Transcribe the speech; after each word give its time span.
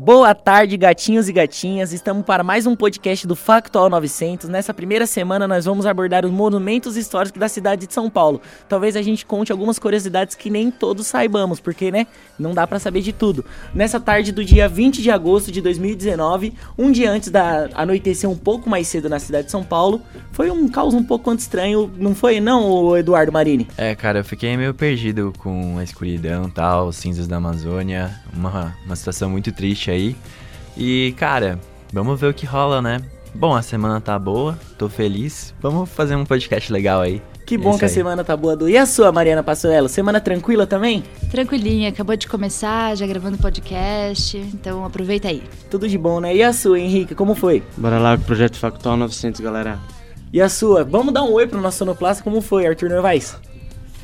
Boa 0.00 0.32
tarde, 0.32 0.76
gatinhos 0.76 1.28
e 1.28 1.32
gatinhas. 1.32 1.92
Estamos 1.92 2.24
para 2.24 2.44
mais 2.44 2.66
um 2.66 2.76
podcast 2.76 3.26
do 3.26 3.34
Factual 3.34 3.90
900. 3.90 4.48
Nessa 4.48 4.72
primeira 4.72 5.08
semana, 5.08 5.48
nós 5.48 5.64
vamos 5.64 5.86
abordar 5.86 6.24
os 6.24 6.30
monumentos 6.30 6.96
históricos 6.96 7.40
da 7.40 7.48
cidade 7.48 7.84
de 7.84 7.92
São 7.92 8.08
Paulo. 8.08 8.40
Talvez 8.68 8.94
a 8.94 9.02
gente 9.02 9.26
conte 9.26 9.50
algumas 9.50 9.76
curiosidades 9.76 10.36
que 10.36 10.50
nem 10.50 10.70
todos 10.70 11.08
saibamos, 11.08 11.58
porque, 11.58 11.90
né, 11.90 12.06
não 12.38 12.54
dá 12.54 12.64
para 12.64 12.78
saber 12.78 13.00
de 13.00 13.12
tudo. 13.12 13.44
Nessa 13.74 13.98
tarde 13.98 14.30
do 14.30 14.44
dia 14.44 14.68
20 14.68 15.02
de 15.02 15.10
agosto 15.10 15.50
de 15.50 15.60
2019, 15.60 16.54
um 16.78 16.92
dia 16.92 17.10
antes 17.10 17.28
da 17.28 17.68
anoitecer 17.74 18.30
um 18.30 18.36
pouco 18.36 18.70
mais 18.70 18.86
cedo 18.86 19.08
na 19.08 19.18
cidade 19.18 19.46
de 19.46 19.50
São 19.50 19.64
Paulo, 19.64 20.00
foi 20.30 20.48
um 20.48 20.68
caos 20.68 20.94
um 20.94 21.02
pouco 21.02 21.34
estranho, 21.34 21.90
não 21.98 22.14
foi 22.14 22.38
não, 22.38 22.96
Eduardo 22.96 23.32
Marini? 23.32 23.66
É, 23.76 23.96
cara, 23.96 24.20
eu 24.20 24.24
fiquei 24.24 24.56
meio 24.56 24.72
perdido 24.72 25.32
com 25.38 25.76
a 25.76 25.82
escuridão 25.82 26.48
tal, 26.48 26.92
cinzas 26.92 27.26
da 27.26 27.38
Amazônia, 27.38 28.12
uma, 28.32 28.76
uma 28.86 28.94
situação 28.94 29.28
muito 29.28 29.50
triste 29.50 29.87
aí. 29.90 30.16
E, 30.76 31.14
cara, 31.16 31.58
vamos 31.92 32.20
ver 32.20 32.28
o 32.28 32.34
que 32.34 32.46
rola, 32.46 32.80
né? 32.80 33.00
Bom, 33.34 33.54
a 33.54 33.62
semana 33.62 34.00
tá 34.00 34.18
boa, 34.18 34.58
tô 34.76 34.88
feliz. 34.88 35.54
Vamos 35.60 35.88
fazer 35.90 36.16
um 36.16 36.24
podcast 36.24 36.72
legal 36.72 37.00
aí. 37.00 37.22
Que 37.48 37.56
bom 37.56 37.76
é 37.76 37.78
que 37.78 37.84
a 37.86 37.88
semana 37.88 38.22
tá 38.22 38.36
boa, 38.36 38.54
Du. 38.54 38.68
E 38.68 38.76
a 38.76 38.84
sua, 38.84 39.10
Mariana 39.10 39.42
Passoello? 39.42 39.88
Semana 39.88 40.20
tranquila 40.20 40.66
também? 40.66 41.02
Tranquilinha, 41.30 41.88
acabou 41.88 42.14
de 42.14 42.28
começar, 42.28 42.94
já 42.94 43.06
gravando 43.06 43.38
podcast, 43.38 44.36
então 44.36 44.84
aproveita 44.84 45.28
aí. 45.28 45.42
Tudo 45.70 45.88
de 45.88 45.96
bom, 45.96 46.20
né? 46.20 46.36
E 46.36 46.42
a 46.42 46.52
sua, 46.52 46.78
Henrique, 46.78 47.14
como 47.14 47.34
foi? 47.34 47.62
Bora 47.76 47.98
lá, 47.98 48.18
Projeto 48.18 48.58
Factual 48.58 48.98
900, 48.98 49.40
galera. 49.40 49.78
E 50.30 50.42
a 50.42 50.48
sua? 50.50 50.84
Vamos 50.84 51.14
dar 51.14 51.22
um 51.22 51.32
oi 51.32 51.46
pro 51.46 51.60
nosso 51.60 51.78
sonoplasta, 51.78 52.22
como 52.22 52.42
foi, 52.42 52.66
Arthur 52.66 52.90
Novaes? 52.90 53.34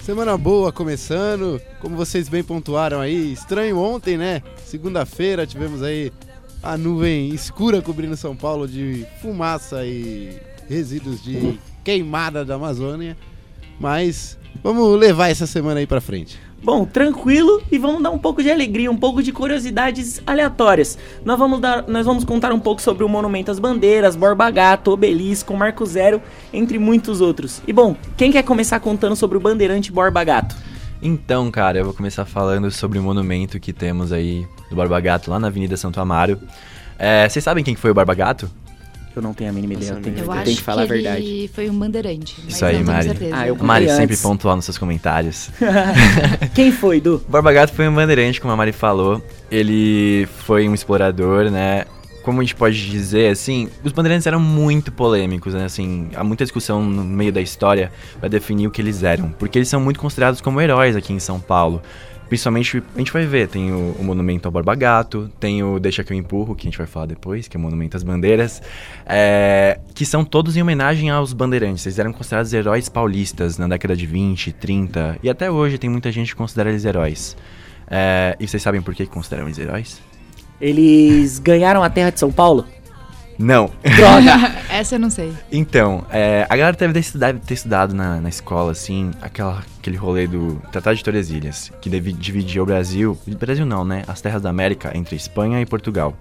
Semana 0.05 0.37
boa 0.37 0.71
começando, 0.71 1.59
como 1.81 1.97
vocês 1.97 2.29
bem 2.29 2.45
pontuaram 2.45 3.01
aí, 3.01 3.33
estranho 3.33 3.79
ontem, 3.79 4.19
né? 4.19 4.43
Segunda-feira 4.63 5.47
tivemos 5.47 5.83
aí 5.83 6.13
a 6.63 6.77
nuvem 6.77 7.31
escura 7.31 7.81
cobrindo 7.81 8.15
São 8.15 8.37
Paulo 8.37 8.69
de 8.69 9.07
fumaça 9.23 9.83
e 9.87 10.39
resíduos 10.69 11.25
de 11.25 11.59
queimada 11.83 12.45
da 12.45 12.57
Amazônia, 12.57 13.17
mas 13.79 14.39
vamos 14.63 14.99
levar 14.99 15.29
essa 15.29 15.47
semana 15.47 15.81
aí 15.81 15.87
para 15.87 16.01
frente. 16.01 16.39
Bom, 16.65 16.87
tranquilo 16.87 17.63
e 17.71 17.77
vamos 17.77 18.03
dar 18.03 18.11
um 18.11 18.19
pouco 18.19 18.43
de 18.43 18.51
alegria, 18.51 18.91
um 18.91 18.97
pouco 18.97 19.23
de 19.23 19.31
curiosidades 19.33 20.23
aleatórias. 20.27 20.97
Nós 21.23 21.39
vamos, 21.39 21.61
dar, 21.61 21.87
nós 21.87 22.07
vamos 22.07 22.25
contar 22.25 22.55
um 22.55 22.59
pouco 22.59 22.81
sobre 22.81 23.05
o 23.05 23.09
Monumento 23.09 23.51
às 23.51 23.59
Bandeiras, 23.59 24.17
Borba 24.17 24.51
Gato, 24.51 24.91
Obelisco, 24.91 25.55
Marco 25.55 25.85
Zero, 25.85 26.23
entre 26.55 26.79
muitos 26.79 27.21
outros. 27.21 27.61
E 27.67 27.73
bom, 27.73 27.95
quem 28.17 28.33
quer 28.33 28.43
começar 28.45 28.81
contando 28.81 29.15
sobre 29.15 29.37
o 29.37 29.41
Bandeirante 29.41 29.93
Borba 29.93 30.25
Gato? 30.25 30.57
Então, 31.03 31.51
cara, 31.51 31.77
eu 31.77 31.85
vou 31.85 31.93
começar 31.93 32.25
falando 32.25 32.71
sobre 32.71 32.99
o 32.99 33.03
monumento 33.03 33.61
que 33.61 33.75
temos 33.75 34.11
aí 34.11 34.47
do 34.71 34.77
Borba 34.77 34.99
Gato 35.01 35.31
lá 35.31 35.39
na 35.39 35.49
Avenida 35.49 35.77
Santo 35.77 36.01
Amaro. 36.01 36.41
É, 36.99 37.29
vocês 37.29 37.45
sabem 37.45 37.63
quem 37.63 37.77
foi 37.77 37.91
o 37.91 37.95
Borba 37.95 38.15
Gato? 38.15 38.51
Eu 39.17 39.23
não 39.23 39.33
tenho 39.33 39.51
a 39.51 39.53
mínima 39.53 39.75
ideia, 39.75 39.91
eu 39.91 40.01
tenho, 40.01 40.19
eu 40.19 40.25
eu 40.25 40.43
tenho 40.43 40.57
que 40.57 40.63
falar 40.63 40.87
que 40.87 40.93
a 40.93 40.95
verdade. 40.97 41.23
Ele 41.25 41.49
foi 41.55 41.71
um 41.71 41.79
bandeirante. 41.79 42.35
Isso 42.49 42.65
aí, 42.65 42.83
Mari. 42.83 43.11
Ah, 43.33 43.47
eu 43.47 43.55
Mari 43.57 43.85
antes. 43.85 43.97
sempre 43.97 44.17
pontual 44.17 44.57
nos 44.57 44.65
seus 44.65 44.77
comentários. 44.77 45.51
Quem 46.55 46.73
foi, 46.73 47.01
Du? 47.01 47.23
Borba 47.29 47.53
Gato 47.53 47.73
foi 47.73 47.89
um 47.89 47.95
bandeirante, 47.95 48.41
como 48.41 48.53
a 48.53 48.57
Mari 48.57 48.73
falou. 48.73 49.23
Ele 49.51 50.27
foi 50.39 50.69
um 50.69 50.75
explorador, 50.75 51.51
né? 51.51 51.85
Como 52.25 52.41
a 52.41 52.43
gente 52.43 52.57
pode 52.57 52.91
dizer, 52.91 53.31
assim, 53.31 53.69
os 53.85 53.93
bandeirantes 53.93 54.27
eram 54.27 54.41
muito 54.41 54.91
polêmicos, 54.91 55.53
né? 55.55 55.67
Assim, 55.67 56.09
há 56.15 56.25
muita 56.25 56.43
discussão 56.43 56.83
no 56.83 57.05
meio 57.05 57.31
da 57.33 57.41
história 57.41 57.93
para 58.19 58.29
definir 58.29 58.67
o 58.67 58.71
que 58.71 58.81
eles 58.81 59.03
eram. 59.03 59.29
Porque 59.39 59.59
eles 59.59 59.69
são 59.69 59.81
muito 59.81 60.01
considerados 60.01 60.41
como 60.41 60.61
heróis 60.61 60.97
aqui 60.97 61.13
em 61.13 61.19
São 61.21 61.39
Paulo. 61.39 61.83
Principalmente, 62.29 62.83
a 62.95 62.99
gente 62.99 63.13
vai 63.13 63.27
ver, 63.27 63.49
tem 63.49 63.71
o, 63.71 63.97
o 63.99 64.05
Monumento 64.05 64.49
ao 64.49 64.53
Borba 64.53 64.75
Gato, 64.75 65.31
tem 65.39 65.63
o 65.63 65.79
Deixa 65.79 66.03
Que 66.03 66.13
Eu 66.13 66.17
Empurro, 66.17 66.55
que 66.55 66.67
a 66.67 66.71
gente 66.71 66.79
vai 66.79 66.87
falar 66.87 67.07
depois, 67.07 67.47
que 67.47 67.57
é 67.57 67.59
o 67.59 67.61
Monumento 67.61 67.97
às 67.97 68.03
Bandeiras, 68.03 68.63
é, 69.07 69.79
que 69.95 70.07
são 70.07 70.25
todos 70.25 70.57
em 70.57 70.63
homenagem 70.63 71.11
aos 71.11 71.33
bandeirantes. 71.33 71.85
Eles 71.87 71.99
eram 71.99 72.13
considerados 72.13 72.53
heróis 72.53 72.89
paulistas 72.89 73.59
na 73.59 73.69
década 73.69 73.95
de 73.95 74.07
20, 74.07 74.53
30, 74.53 75.19
e 75.23 75.29
até 75.29 75.51
hoje 75.51 75.79
tem 75.79 75.91
muita 75.91 76.11
gente 76.11 76.29
que 76.29 76.37
considera 76.37 76.71
eles 76.71 76.85
heróis. 76.85 77.37
É, 77.89 78.37
e 78.41 78.49
vocês 78.49 78.63
sabem 78.63 78.81
por 78.81 78.95
que 78.95 79.07
consideram 79.07 79.45
eles 79.45 79.59
heróis? 79.59 80.01
Eles 80.61 81.39
ganharam 81.39 81.83
a 81.83 81.91
terra 81.91 82.11
de 82.11 82.19
São 82.19 82.33
Paulo? 82.33 82.67
Não. 83.39 83.71
Droga! 83.83 84.55
Essa 84.71 84.95
eu 84.97 84.99
não 84.99 85.11
sei. 85.11 85.33
Então, 85.51 86.05
é, 86.11 86.47
a 86.49 86.57
galera 86.57 86.77
deve 86.77 86.93
ter 86.93 87.01
estudado, 87.01 87.35
deve 87.35 87.47
ter 87.47 87.55
estudado 87.55 87.95
na, 87.95 88.21
na 88.21 88.29
escola, 88.29 88.73
assim, 88.73 89.11
aquela, 89.21 89.63
aquele 89.79 89.97
rolê 89.97 90.27
do 90.27 90.61
Tratado 90.71 90.97
de 90.97 91.05
Tordesilhas, 91.05 91.73
que 91.81 91.91
deve, 91.91 92.13
dividia 92.13 92.63
o 92.63 92.67
Brasil, 92.67 93.19
o 93.27 93.37
Brasil 93.37 93.67
não, 93.67 93.85
né, 93.85 94.05
as 94.07 94.21
terras 94.21 94.43
da 94.43 94.51
América 94.51 94.97
entre 94.97 95.17
Espanha 95.17 95.61
e 95.61 95.67
Portugal. 95.67 96.17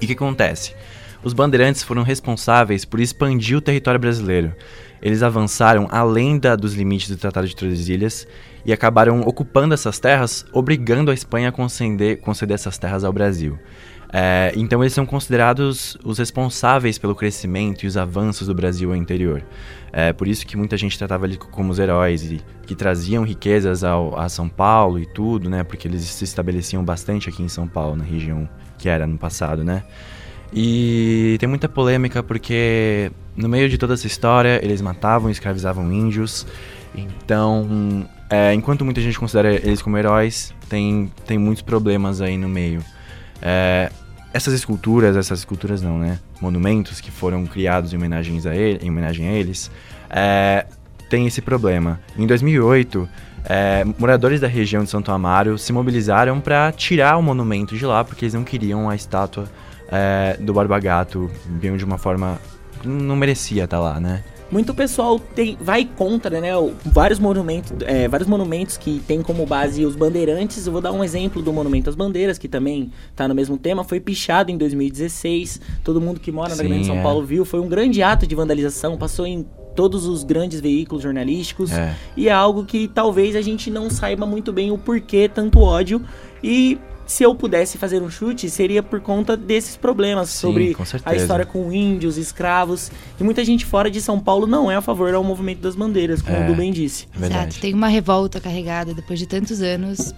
E 0.00 0.04
o 0.04 0.06
que 0.06 0.14
acontece? 0.14 0.74
Os 1.22 1.34
bandeirantes 1.34 1.82
foram 1.82 2.02
responsáveis 2.02 2.84
por 2.84 2.98
expandir 2.98 3.58
o 3.58 3.60
território 3.60 4.00
brasileiro. 4.00 4.54
Eles 5.02 5.22
avançaram 5.22 5.86
além 5.90 6.38
da, 6.38 6.56
dos 6.56 6.74
limites 6.74 7.08
do 7.08 7.16
Tratado 7.16 7.46
de 7.46 7.56
Tordesilhas 7.56 8.26
e 8.64 8.72
acabaram 8.72 9.20
ocupando 9.20 9.74
essas 9.74 9.98
terras, 9.98 10.44
obrigando 10.52 11.10
a 11.10 11.14
Espanha 11.14 11.48
a 11.48 11.52
conceder, 11.52 12.20
conceder 12.20 12.54
essas 12.54 12.78
terras 12.78 13.04
ao 13.04 13.12
Brasil. 13.12 13.58
É, 14.12 14.52
então 14.56 14.82
eles 14.82 14.92
são 14.92 15.06
considerados 15.06 15.96
os 16.04 16.18
responsáveis 16.18 16.98
pelo 16.98 17.14
crescimento 17.14 17.84
e 17.84 17.86
os 17.86 17.96
avanços 17.96 18.48
do 18.48 18.54
Brasil 18.54 18.94
interior. 18.94 19.44
É 19.92 20.12
por 20.12 20.26
isso 20.26 20.46
que 20.46 20.56
muita 20.56 20.76
gente 20.76 20.98
tratava 20.98 21.26
eles 21.26 21.36
como 21.36 21.70
os 21.70 21.78
heróis 21.78 22.24
e 22.24 22.40
que 22.66 22.74
traziam 22.74 23.24
riquezas 23.24 23.84
ao, 23.84 24.18
a 24.18 24.28
São 24.28 24.48
Paulo 24.48 24.98
e 24.98 25.06
tudo, 25.06 25.48
né? 25.48 25.62
Porque 25.62 25.86
eles 25.86 26.02
se 26.02 26.24
estabeleciam 26.24 26.84
bastante 26.84 27.28
aqui 27.28 27.42
em 27.42 27.48
São 27.48 27.66
Paulo, 27.66 27.96
na 27.96 28.04
região 28.04 28.48
que 28.78 28.88
era 28.88 29.06
no 29.06 29.18
passado, 29.18 29.62
né? 29.62 29.84
E 30.52 31.36
tem 31.38 31.48
muita 31.48 31.68
polêmica 31.68 32.22
porque 32.22 33.12
no 33.36 33.48
meio 33.48 33.68
de 33.68 33.78
toda 33.78 33.94
essa 33.94 34.06
história 34.06 34.60
eles 34.62 34.80
matavam 34.80 35.28
e 35.28 35.32
escravizavam 35.32 35.92
índios. 35.92 36.46
Então, 36.94 38.08
é, 38.28 38.52
enquanto 38.52 38.84
muita 38.84 39.00
gente 39.00 39.18
considera 39.18 39.54
eles 39.54 39.80
como 39.80 39.96
heróis, 39.96 40.52
tem, 40.68 41.12
tem 41.26 41.38
muitos 41.38 41.62
problemas 41.62 42.20
aí 42.20 42.36
no 42.36 42.48
meio. 42.48 42.82
É, 43.40 43.90
essas 44.32 44.54
esculturas, 44.54 45.16
essas 45.16 45.40
esculturas 45.40 45.82
não, 45.82 45.98
né? 45.98 46.18
Monumentos 46.40 47.00
que 47.00 47.10
foram 47.10 47.46
criados 47.46 47.92
em, 47.92 47.96
homenagens 47.96 48.46
a 48.46 48.54
ele, 48.54 48.84
em 48.84 48.90
homenagem 48.90 49.28
a 49.28 49.32
eles, 49.32 49.70
é, 50.08 50.66
tem 51.08 51.26
esse 51.26 51.42
problema. 51.42 52.00
Em 52.16 52.26
2008, 52.26 53.08
é, 53.44 53.84
moradores 53.98 54.40
da 54.40 54.46
região 54.46 54.84
de 54.84 54.90
Santo 54.90 55.10
Amaro 55.10 55.58
se 55.58 55.72
mobilizaram 55.72 56.40
para 56.40 56.70
tirar 56.72 57.16
o 57.16 57.22
monumento 57.22 57.76
de 57.76 57.84
lá 57.84 58.04
porque 58.04 58.24
eles 58.24 58.34
não 58.34 58.44
queriam 58.44 58.88
a 58.88 58.94
estátua 58.94 59.48
é, 59.90 60.36
do 60.38 60.52
Barba 60.52 60.78
Gato 60.78 61.30
de 61.58 61.84
uma 61.84 61.98
forma 61.98 62.38
não 62.84 63.16
merecia 63.16 63.64
estar 63.64 63.80
lá, 63.80 64.00
né? 64.00 64.22
Muito 64.50 64.74
pessoal 64.74 65.18
tem, 65.18 65.56
vai 65.60 65.84
contra, 65.84 66.40
né? 66.40 66.50
Vários 66.84 67.20
monumentos, 67.20 67.72
é, 67.86 68.08
vários 68.08 68.28
monumentos 68.28 68.76
que 68.76 69.00
tem 69.06 69.22
como 69.22 69.46
base 69.46 69.84
os 69.84 69.94
bandeirantes. 69.94 70.66
Eu 70.66 70.72
vou 70.72 70.82
dar 70.82 70.92
um 70.92 71.04
exemplo 71.04 71.40
do 71.40 71.52
Monumento 71.52 71.88
às 71.88 71.94
Bandeiras, 71.94 72.36
que 72.36 72.48
também 72.48 72.90
tá 73.14 73.28
no 73.28 73.34
mesmo 73.34 73.56
tema. 73.56 73.84
Foi 73.84 74.00
pichado 74.00 74.50
em 74.50 74.58
2016. 74.58 75.60
Todo 75.84 76.00
mundo 76.00 76.18
que 76.18 76.32
mora 76.32 76.50
na 76.50 76.56
Sim, 76.56 76.68
Grande 76.68 76.86
São 76.86 76.98
é. 76.98 77.02
Paulo 77.02 77.24
viu. 77.24 77.44
Foi 77.44 77.60
um 77.60 77.68
grande 77.68 78.02
ato 78.02 78.26
de 78.26 78.34
vandalização. 78.34 78.96
Passou 78.96 79.24
em 79.26 79.46
todos 79.76 80.06
os 80.06 80.24
grandes 80.24 80.60
veículos 80.60 81.02
jornalísticos. 81.02 81.72
É. 81.72 81.94
E 82.16 82.28
é 82.28 82.32
algo 82.32 82.64
que 82.64 82.88
talvez 82.88 83.36
a 83.36 83.40
gente 83.40 83.70
não 83.70 83.88
saiba 83.88 84.26
muito 84.26 84.52
bem 84.52 84.72
o 84.72 84.78
porquê 84.78 85.30
tanto 85.32 85.60
ódio. 85.60 86.02
E 86.42 86.76
se 87.10 87.24
eu 87.24 87.34
pudesse 87.34 87.76
fazer 87.76 88.00
um 88.00 88.08
chute, 88.08 88.48
seria 88.48 88.84
por 88.84 89.00
conta 89.00 89.36
desses 89.36 89.76
problemas 89.76 90.30
Sim, 90.30 90.38
sobre 90.40 90.76
a 91.04 91.14
história 91.16 91.44
com 91.44 91.72
índios, 91.72 92.16
escravos. 92.16 92.88
E 93.18 93.24
muita 93.24 93.44
gente 93.44 93.66
fora 93.66 93.90
de 93.90 94.00
São 94.00 94.20
Paulo 94.20 94.46
não 94.46 94.70
é 94.70 94.76
a 94.76 94.80
favor 94.80 95.12
ao 95.12 95.24
movimento 95.24 95.58
das 95.60 95.74
bandeiras, 95.74 96.22
como 96.22 96.36
É. 96.36 96.44
o 96.44 96.46
Du 96.46 96.54
bem 96.54 96.70
disse. 96.72 97.08
É 97.16 97.18
verdade. 97.18 97.48
Exato, 97.48 97.60
tem 97.60 97.74
uma 97.74 97.88
revolta 97.88 98.40
carregada 98.40 98.94
depois 98.94 99.18
de 99.18 99.26
tantos 99.26 99.60
anos. 99.60 100.14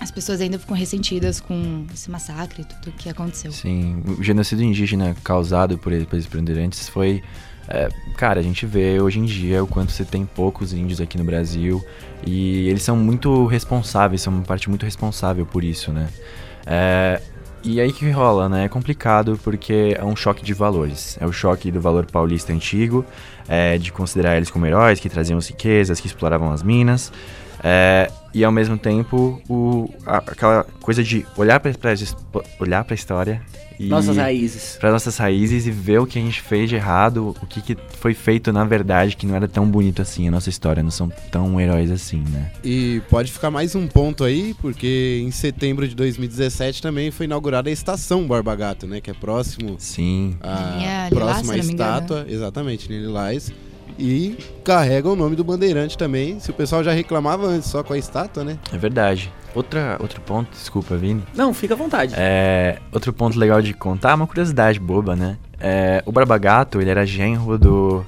As 0.00 0.10
pessoas 0.10 0.40
ainda 0.42 0.58
ficam 0.58 0.76
ressentidas 0.76 1.40
com 1.40 1.86
esse 1.94 2.10
massacre, 2.10 2.62
tudo 2.82 2.94
que 2.96 3.08
aconteceu. 3.08 3.50
Sim, 3.50 4.02
o 4.18 4.22
genocídio 4.22 4.64
indígena 4.66 5.16
causado 5.24 5.78
por, 5.78 5.92
ele- 5.92 6.04
por 6.04 6.16
esses 6.18 6.30
bandeirantes 6.30 6.88
foi. 6.90 7.22
É, 7.68 7.88
cara, 8.16 8.40
a 8.40 8.42
gente 8.42 8.64
vê 8.64 9.00
hoje 9.00 9.18
em 9.18 9.24
dia 9.24 9.62
o 9.62 9.66
quanto 9.66 9.92
você 9.92 10.04
tem 10.04 10.24
poucos 10.24 10.72
índios 10.72 11.00
aqui 11.00 11.18
no 11.18 11.24
Brasil 11.24 11.84
e 12.26 12.68
eles 12.68 12.82
são 12.82 12.96
muito 12.96 13.46
responsáveis, 13.46 14.22
são 14.22 14.32
uma 14.32 14.42
parte 14.42 14.70
muito 14.70 14.84
responsável 14.84 15.44
por 15.44 15.62
isso, 15.62 15.92
né? 15.92 16.08
É, 16.66 17.20
e 17.62 17.80
aí 17.80 17.92
que 17.92 18.08
rola, 18.10 18.48
né? 18.48 18.64
É 18.64 18.68
complicado 18.68 19.38
porque 19.44 19.94
é 19.98 20.04
um 20.04 20.16
choque 20.16 20.42
de 20.42 20.54
valores. 20.54 21.18
É 21.20 21.26
o 21.26 21.32
choque 21.32 21.70
do 21.70 21.80
valor 21.80 22.06
paulista 22.06 22.52
antigo, 22.52 23.04
é, 23.46 23.76
de 23.76 23.92
considerar 23.92 24.36
eles 24.36 24.50
como 24.50 24.64
heróis 24.64 24.98
que 24.98 25.08
traziam 25.08 25.38
riquezas, 25.38 26.00
que 26.00 26.06
exploravam 26.06 26.50
as 26.50 26.62
minas. 26.62 27.12
É, 27.62 28.10
e 28.34 28.44
ao 28.44 28.52
mesmo 28.52 28.76
tempo, 28.78 29.40
o, 29.48 29.90
a- 30.06 30.18
aquela 30.18 30.64
coisa 30.80 31.02
de 31.02 31.26
olhar 31.36 31.58
pra, 31.60 31.72
pra, 31.74 31.94
olhar 32.60 32.84
pra 32.84 32.94
história 32.94 33.42
e 33.80 33.86
Nossas 33.86 34.16
raízes. 34.16 34.76
para 34.80 34.90
nossas 34.90 35.16
raízes 35.18 35.64
e 35.64 35.70
ver 35.70 36.00
o 36.00 36.06
que 36.06 36.18
a 36.18 36.22
gente 36.22 36.40
fez 36.42 36.68
de 36.68 36.74
errado, 36.74 37.32
o 37.40 37.46
que, 37.46 37.60
que 37.62 37.76
foi 38.00 38.12
feito 38.12 38.52
na 38.52 38.64
verdade, 38.64 39.14
que 39.16 39.24
não 39.24 39.36
era 39.36 39.46
tão 39.46 39.64
bonito 39.70 40.02
assim. 40.02 40.26
A 40.26 40.32
nossa 40.32 40.50
história 40.50 40.82
não 40.82 40.90
são 40.90 41.08
tão 41.30 41.60
heróis 41.60 41.88
assim, 41.90 42.24
né? 42.28 42.50
E 42.64 43.00
pode 43.08 43.30
ficar 43.32 43.52
mais 43.52 43.76
um 43.76 43.86
ponto 43.86 44.24
aí, 44.24 44.52
porque 44.60 45.22
em 45.24 45.30
setembro 45.30 45.86
de 45.86 45.94
2017 45.94 46.82
também 46.82 47.12
foi 47.12 47.26
inaugurada 47.26 47.70
a 47.70 47.72
estação 47.72 48.26
Borba 48.26 48.54
Gato, 48.56 48.84
né? 48.86 49.00
Que 49.00 49.10
é 49.12 49.14
próximo 49.14 49.76
Sim. 49.78 50.36
Lilás, 50.42 51.10
próxima 51.10 51.56
estátua. 51.56 52.26
Exatamente, 52.28 52.88
Lilás. 52.88 53.52
E 53.98 54.38
carrega 54.64 55.08
o 55.08 55.16
nome 55.16 55.34
do 55.34 55.42
Bandeirante 55.42 55.98
também. 55.98 56.38
Se 56.38 56.50
o 56.50 56.54
pessoal 56.54 56.84
já 56.84 56.92
reclamava 56.92 57.46
antes 57.46 57.68
só 57.68 57.82
com 57.82 57.92
a 57.92 57.98
estátua, 57.98 58.44
né? 58.44 58.58
É 58.72 58.78
verdade. 58.78 59.32
Outra, 59.54 59.96
outro 59.98 60.20
ponto, 60.20 60.50
desculpa, 60.52 60.96
Vini. 60.96 61.22
Não, 61.34 61.52
fica 61.52 61.74
à 61.74 61.76
vontade. 61.76 62.14
É, 62.16 62.78
outro 62.92 63.12
ponto 63.12 63.38
legal 63.38 63.60
de 63.60 63.74
contar, 63.74 64.14
uma 64.14 64.26
curiosidade 64.26 64.78
boba, 64.78 65.16
né? 65.16 65.36
É, 65.58 66.02
o 66.06 66.12
Barba 66.12 66.38
Gato, 66.38 66.80
ele 66.80 66.90
era 66.90 67.04
genro 67.04 67.58
do 67.58 68.04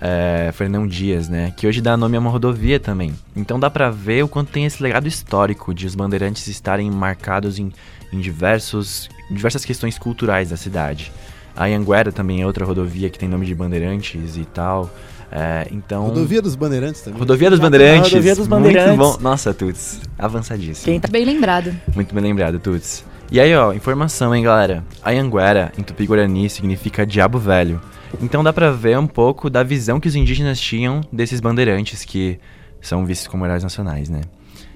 é, 0.00 0.50
Fernão 0.54 0.86
Dias, 0.86 1.28
né? 1.28 1.52
Que 1.56 1.66
hoje 1.66 1.80
dá 1.80 1.96
nome 1.96 2.16
a 2.16 2.20
uma 2.20 2.30
rodovia 2.30 2.80
também. 2.80 3.14
Então 3.34 3.60
dá 3.60 3.68
pra 3.68 3.90
ver 3.90 4.24
o 4.24 4.28
quanto 4.28 4.52
tem 4.52 4.64
esse 4.64 4.82
legado 4.82 5.06
histórico 5.06 5.74
de 5.74 5.86
os 5.86 5.94
bandeirantes 5.94 6.46
estarem 6.46 6.90
marcados 6.90 7.58
em, 7.58 7.72
em 8.12 8.20
diversos, 8.20 9.10
em 9.30 9.34
diversas 9.34 9.64
questões 9.64 9.98
culturais 9.98 10.50
da 10.50 10.56
cidade. 10.56 11.12
A 11.54 11.64
Anguera 11.64 12.12
também 12.12 12.42
é 12.42 12.46
outra 12.46 12.64
rodovia 12.64 13.08
que 13.08 13.18
tem 13.18 13.28
nome 13.28 13.46
de 13.46 13.54
bandeirantes 13.54 14.36
e 14.36 14.44
tal. 14.44 14.90
É, 15.30 15.66
então... 15.70 16.04
Rodovia 16.04 16.40
dos 16.40 16.54
Bandeirantes 16.54 17.00
também. 17.00 17.18
Rodovia 17.18 17.50
dos 17.50 17.58
Bandeirantes. 17.58 18.10
Rodovia 18.12 18.36
dos 18.36 18.46
Bandeirantes. 18.46 18.96
Muito 18.96 19.18
bom. 19.18 19.22
Nossa, 19.22 19.52
Tuts, 19.52 20.00
avançadíssimo. 20.18 20.84
Quem 20.84 21.00
tá 21.00 21.08
Bem 21.08 21.24
lembrado. 21.24 21.74
Muito 21.94 22.14
bem 22.14 22.22
lembrado, 22.22 22.58
Tuts. 22.58 23.04
E 23.30 23.40
aí, 23.40 23.54
ó, 23.56 23.72
informação, 23.72 24.34
hein, 24.34 24.44
galera. 24.44 24.84
Anhanguera, 25.04 25.72
em 25.76 25.82
Tupi-Guarani, 25.82 26.48
significa 26.48 27.04
diabo 27.04 27.38
velho. 27.38 27.80
Então 28.22 28.42
dá 28.44 28.52
pra 28.52 28.70
ver 28.70 28.98
um 28.98 29.06
pouco 29.06 29.50
da 29.50 29.62
visão 29.62 29.98
que 29.98 30.06
os 30.06 30.14
indígenas 30.14 30.60
tinham 30.60 31.00
desses 31.12 31.40
bandeirantes 31.40 32.04
que 32.04 32.38
são 32.80 33.04
vistos 33.04 33.26
como 33.26 33.44
heróis 33.44 33.62
nacionais, 33.62 34.08
né? 34.08 34.20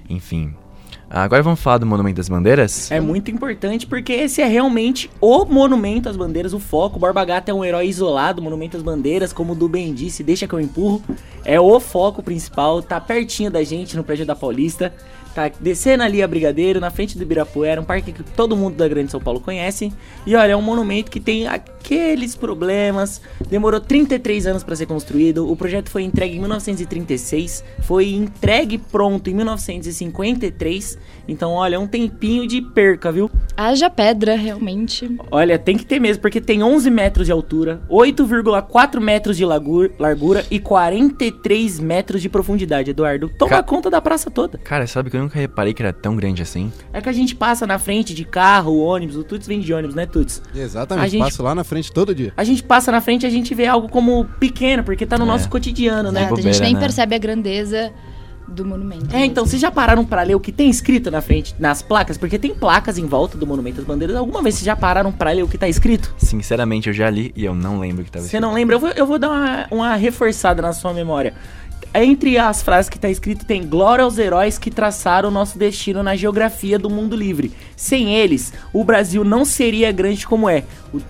Enfim. 0.09 0.53
Agora 1.13 1.43
vamos 1.43 1.59
falar 1.59 1.77
do 1.77 1.85
Monumento 1.85 2.15
das 2.15 2.29
Bandeiras? 2.29 2.89
É 2.89 3.01
muito 3.01 3.29
importante 3.29 3.85
porque 3.85 4.13
esse 4.13 4.41
é 4.41 4.45
realmente 4.45 5.11
o 5.19 5.43
monumento 5.43 6.07
às 6.07 6.15
bandeiras, 6.15 6.53
o 6.53 6.59
foco. 6.59 6.95
O 6.95 6.99
Borba 6.99 7.25
Gato 7.25 7.49
é 7.49 7.53
um 7.53 7.65
herói 7.65 7.87
isolado, 7.87 8.41
monumento 8.41 8.77
às 8.77 8.83
bandeiras, 8.83 9.33
como 9.33 9.51
o 9.51 9.67
bem 9.67 9.93
disse, 9.93 10.23
deixa 10.23 10.47
que 10.47 10.53
eu 10.53 10.59
empurro. 10.61 11.03
É 11.43 11.59
o 11.59 11.77
foco 11.81 12.23
principal, 12.23 12.81
tá 12.81 12.97
pertinho 13.01 13.51
da 13.51 13.61
gente 13.61 13.97
no 13.97 14.05
prédio 14.05 14.25
da 14.25 14.37
Paulista. 14.37 14.93
Tá 15.33 15.49
descendo 15.59 16.03
ali 16.03 16.21
a 16.21 16.27
Brigadeiro, 16.27 16.79
na 16.79 16.89
frente 16.91 17.17
do 17.17 17.23
Ibirapuera, 17.23 17.79
um 17.79 17.85
parque 17.85 18.11
que 18.11 18.21
todo 18.21 18.55
mundo 18.57 18.75
da 18.75 18.87
Grande 18.87 19.09
São 19.11 19.19
Paulo 19.21 19.39
conhece. 19.39 19.91
E 20.25 20.35
olha, 20.35 20.51
é 20.51 20.55
um 20.57 20.61
monumento 20.61 21.09
que 21.09 21.19
tem 21.21 21.47
aqueles 21.47 22.35
problemas. 22.35 23.21
Demorou 23.49 23.79
33 23.79 24.45
anos 24.47 24.63
para 24.63 24.75
ser 24.75 24.85
construído. 24.87 25.49
O 25.49 25.55
projeto 25.55 25.89
foi 25.89 26.03
entregue 26.03 26.35
em 26.35 26.39
1936, 26.39 27.63
foi 27.81 28.09
entregue 28.13 28.77
pronto 28.77 29.29
em 29.29 29.33
1953. 29.33 30.97
Então, 31.27 31.51
olha, 31.53 31.75
é 31.75 31.79
um 31.79 31.87
tempinho 31.87 32.45
de 32.45 32.61
perca, 32.61 33.11
viu? 33.11 33.29
Haja 33.55 33.89
pedra, 33.89 34.35
realmente. 34.35 35.09
Olha, 35.31 35.57
tem 35.57 35.77
que 35.77 35.85
ter 35.85 35.99
mesmo, 35.99 36.21
porque 36.21 36.41
tem 36.41 36.61
11 36.61 36.89
metros 36.89 37.25
de 37.27 37.31
altura, 37.31 37.81
8,4 37.89 38.99
metros 38.99 39.37
de 39.37 39.45
largura 39.45 40.45
e 40.51 40.59
43 40.59 41.79
metros 41.79 42.21
de 42.21 42.27
profundidade, 42.29 42.89
Eduardo. 42.91 43.29
Toma 43.37 43.49
Ca- 43.57 43.63
conta 43.63 43.89
da 43.89 44.01
praça 44.01 44.29
toda. 44.29 44.57
Cara, 44.57 44.85
sabe 44.87 45.09
que 45.09 45.17
eu 45.17 45.20
nunca 45.21 45.39
reparei 45.39 45.73
que 45.73 45.81
era 45.81 45.93
tão 45.93 46.15
grande 46.15 46.41
assim? 46.41 46.71
É 46.91 46.99
que 47.01 47.07
a 47.09 47.13
gente 47.13 47.35
passa 47.35 47.65
na 47.67 47.79
frente 47.79 48.13
de 48.13 48.25
carro, 48.25 48.77
ônibus, 48.79 49.15
o 49.15 49.23
Tuts 49.23 49.47
vem 49.47 49.59
de 49.59 49.73
ônibus, 49.73 49.95
né, 49.95 50.05
Tuts? 50.05 50.41
Exatamente, 50.55 51.05
A 51.05 51.09
gente- 51.09 51.21
passo 51.23 51.43
lá 51.43 51.55
na 51.55 51.63
frente 51.63 51.91
todo 51.91 52.13
dia. 52.13 52.33
A 52.35 52.43
gente 52.43 52.63
passa 52.63 52.91
na 52.91 53.01
frente 53.01 53.23
e 53.23 53.27
a 53.27 53.29
gente 53.29 53.53
vê 53.55 53.65
algo 53.67 53.87
como 53.89 54.25
pequeno, 54.39 54.83
porque 54.83 55.05
tá 55.05 55.17
no 55.17 55.23
É. 55.23 55.27
nosso 55.27 55.49
cotidiano, 55.49 56.11
né? 56.11 56.21
Exato, 56.21 56.33
a 56.33 56.35
bobeira, 56.37 56.53
gente 56.53 56.61
nem 56.63 56.73
né? 56.73 56.79
percebe 56.79 57.15
a 57.15 57.17
grandeza 57.17 57.91
do 58.47 58.65
monumento. 58.65 59.15
É, 59.15 59.23
então, 59.25 59.45
vocês 59.45 59.61
já 59.61 59.71
pararam 59.71 60.03
pra 60.03 60.23
ler 60.23 60.35
o 60.35 60.39
que 60.39 60.51
tem 60.51 60.69
escrito 60.69 61.09
na 61.09 61.21
frente, 61.21 61.55
nas 61.57 61.81
placas? 61.81 62.17
Porque 62.17 62.37
tem 62.37 62.53
placas 62.53 62.97
em 62.97 63.05
volta 63.05 63.37
do 63.37 63.47
Monumento 63.47 63.79
às 63.79 63.87
Bandeiras. 63.87 64.13
Alguma 64.17 64.41
vez 64.41 64.55
vocês 64.55 64.65
já 64.65 64.75
pararam 64.75 65.09
pra 65.09 65.31
ler 65.31 65.43
o 65.43 65.47
que 65.47 65.57
tá 65.57 65.69
escrito? 65.69 66.13
Sinceramente, 66.17 66.89
eu 66.89 66.93
já 66.93 67.09
li 67.09 67.31
e 67.33 67.45
eu 67.45 67.55
não 67.55 67.79
lembro 67.79 68.01
o 68.01 68.05
que 68.05 68.11
tava 68.11 68.25
Você 68.25 68.41
não 68.41 68.53
lembra? 68.53 68.75
Eu 68.75 68.79
vou, 68.81 68.89
eu 68.89 69.05
vou 69.07 69.17
dar 69.17 69.29
uma, 69.29 69.67
uma 69.71 69.95
reforçada 69.95 70.61
na 70.61 70.73
sua 70.73 70.93
memória. 70.93 71.33
Entre 71.93 72.37
as 72.37 72.61
frases 72.63 72.89
que 72.89 72.97
tá 72.97 73.09
escrito 73.09 73.45
tem 73.45 73.67
glória 73.67 74.05
aos 74.05 74.17
heróis 74.17 74.57
que 74.57 74.71
traçaram 74.71 75.27
o 75.27 75.31
nosso 75.31 75.59
destino 75.59 76.01
na 76.01 76.15
geografia 76.15 76.79
do 76.79 76.89
mundo 76.89 77.17
livre. 77.17 77.51
Sem 77.75 78.15
eles, 78.15 78.53
o 78.71 78.81
Brasil 78.85 79.25
não 79.25 79.43
seria 79.43 79.91
grande 79.91 80.25
como 80.25 80.49
é. 80.49 80.63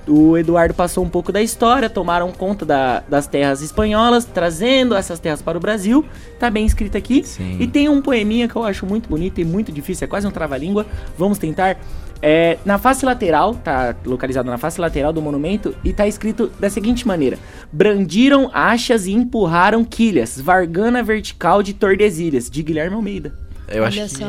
O, 0.08 0.12
o 0.12 0.38
Eduardo 0.40 0.74
passou 0.74 1.04
um 1.06 1.10
pouco 1.10 1.32
da 1.32 1.40
história, 1.42 1.88
tomaram 1.88 2.32
conta 2.32 2.66
da- 2.66 3.04
das 3.08 3.28
terras 3.28 3.62
espanholas, 3.62 4.26
trazendo 4.26 4.96
essas 4.96 5.20
terras 5.20 5.42
para 5.42 5.56
o 5.56 5.62
Brasil. 5.62 6.04
Tá 6.40 6.50
bem 6.50 6.66
escrito 6.66 6.98
aqui. 6.98 7.24
Sim. 7.24 7.58
E 7.60 7.68
tem 7.68 7.88
um 7.88 8.02
poeminha 8.02 8.48
que 8.48 8.56
eu 8.56 8.64
acho 8.64 8.84
muito 8.86 9.08
bonito 9.08 9.40
e 9.40 9.46
muito 9.46 9.72
difícil, 9.72 10.06
é 10.06 10.08
quase 10.08 10.26
um 10.26 10.32
trava-língua. 10.32 10.88
Vamos 11.16 11.38
tentar. 11.38 11.78
É, 12.24 12.60
na 12.64 12.78
face 12.78 13.04
lateral, 13.04 13.56
tá 13.56 13.96
localizado 14.06 14.48
na 14.48 14.56
face 14.60 14.80
lateral 14.80 15.12
do 15.12 15.20
monumento, 15.20 15.74
e 15.84 15.92
tá 15.92 16.06
escrito 16.08 16.52
da 16.60 16.70
seguinte 16.70 17.08
maneira: 17.08 17.40
Brandiram 17.72 18.50
achas 18.54 19.06
e 19.08 19.12
empurraram 19.14 19.84
quilhas, 19.86 20.40
Vargana 20.40 21.02
vertical 21.02 21.64
de 21.64 21.74
Tordesilhas, 21.74 22.50
de 22.50 22.62
Guilherme 22.64 22.96
Almeida. 22.96 23.34
Eu 23.68 23.86
acho 23.86 24.06
que 24.10 24.24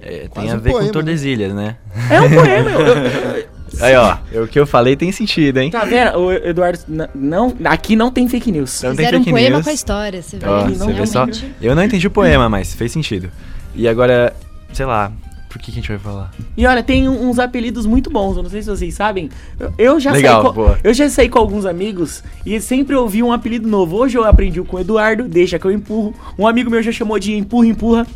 é, 0.00 0.28
tem 0.32 0.50
a 0.50 0.54
um 0.54 0.58
ver 0.60 0.70
poema, 0.70 0.86
com 0.86 0.92
Tordesilhas, 0.92 1.52
né? 1.52 1.76
É 2.08 2.20
um 2.20 2.30
poema, 2.30 2.70
eu- 2.70 2.86
eu- 2.86 3.58
Aí, 3.80 3.94
ó, 3.96 4.16
o 4.42 4.48
que 4.48 4.58
eu 4.58 4.66
falei 4.66 4.96
tem 4.96 5.12
sentido, 5.12 5.58
hein? 5.58 5.70
tá 5.70 5.84
vendo? 5.84 6.16
O 6.18 6.32
Eduardo, 6.32 6.78
não, 7.14 7.54
aqui 7.64 7.94
não 7.96 8.10
tem 8.10 8.26
fake 8.26 8.50
news. 8.50 8.80
Não 8.82 8.90
tem 8.90 9.04
Fizeram 9.04 9.18
um 9.18 9.24
fake 9.24 9.30
poema 9.30 9.56
news. 9.56 9.64
com 9.64 9.70
a 9.70 9.74
história, 9.74 10.22
você 10.22 10.38
vê. 10.38 10.46
Ó, 10.48 10.64
Ele 10.64 10.74
você 10.74 10.84
não 10.86 10.94
vê 10.94 11.06
só. 11.06 11.26
Eu 11.60 11.74
não 11.74 11.84
entendi 11.84 12.06
o 12.06 12.10
poema, 12.10 12.48
mas 12.48 12.72
fez 12.74 12.90
sentido. 12.92 13.30
E 13.74 13.86
agora, 13.86 14.34
sei 14.72 14.86
lá, 14.86 15.12
por 15.48 15.58
que, 15.58 15.66
que 15.72 15.78
a 15.78 15.80
gente 15.80 15.88
vai 15.88 15.98
falar? 15.98 16.30
E 16.56 16.66
olha, 16.66 16.82
tem 16.82 17.08
uns 17.08 17.38
apelidos 17.38 17.86
muito 17.86 18.10
bons, 18.10 18.36
eu 18.36 18.42
não 18.42 18.50
sei 18.50 18.62
se 18.62 18.68
vocês 18.68 18.94
sabem. 18.94 19.30
Eu, 19.76 19.98
já 19.98 20.12
Legal, 20.12 20.42
saí 20.42 20.50
com, 20.50 20.54
boa. 20.54 20.78
eu 20.84 20.92
já 20.94 21.08
saí 21.08 21.28
com 21.28 21.38
alguns 21.38 21.64
amigos 21.64 22.22
e 22.44 22.60
sempre 22.60 22.94
ouvi 22.94 23.22
um 23.22 23.32
apelido 23.32 23.66
novo. 23.68 23.96
Hoje 23.96 24.18
eu 24.18 24.24
aprendi 24.24 24.60
com 24.62 24.76
o 24.76 24.80
Eduardo, 24.80 25.24
deixa 25.24 25.58
que 25.58 25.64
eu 25.64 25.70
empurro. 25.72 26.14
Um 26.38 26.46
amigo 26.46 26.70
meu 26.70 26.82
já 26.82 26.92
chamou 26.92 27.18
de 27.18 27.34
empurra, 27.34 27.66
empurra. 27.66 28.06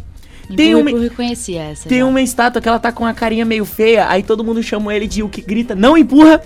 Tem 0.57 0.71
Empurra, 0.73 0.83
uma, 0.83 0.91
empurra, 0.91 1.07
eu 1.07 1.11
conheci 1.13 1.57
essa. 1.57 1.89
tem 1.89 2.01
já. 2.01 2.05
uma 2.05 2.21
estátua 2.21 2.61
que 2.61 2.69
ela 2.69 2.79
tá 2.79 2.93
com 2.93 3.07
a 3.07 3.15
carinha 3.15 3.45
meio 3.45 3.65
feia, 3.65 4.07
aí 4.09 4.23
todo 4.23 4.45
mundo 4.45 4.63
chama 4.63 4.95
ele 4.95 5.07
de 5.07 5.23
o 5.23 5.29
que 5.29 5.41
grita, 5.41 5.75
não 5.75 5.97
empurra. 5.97 6.43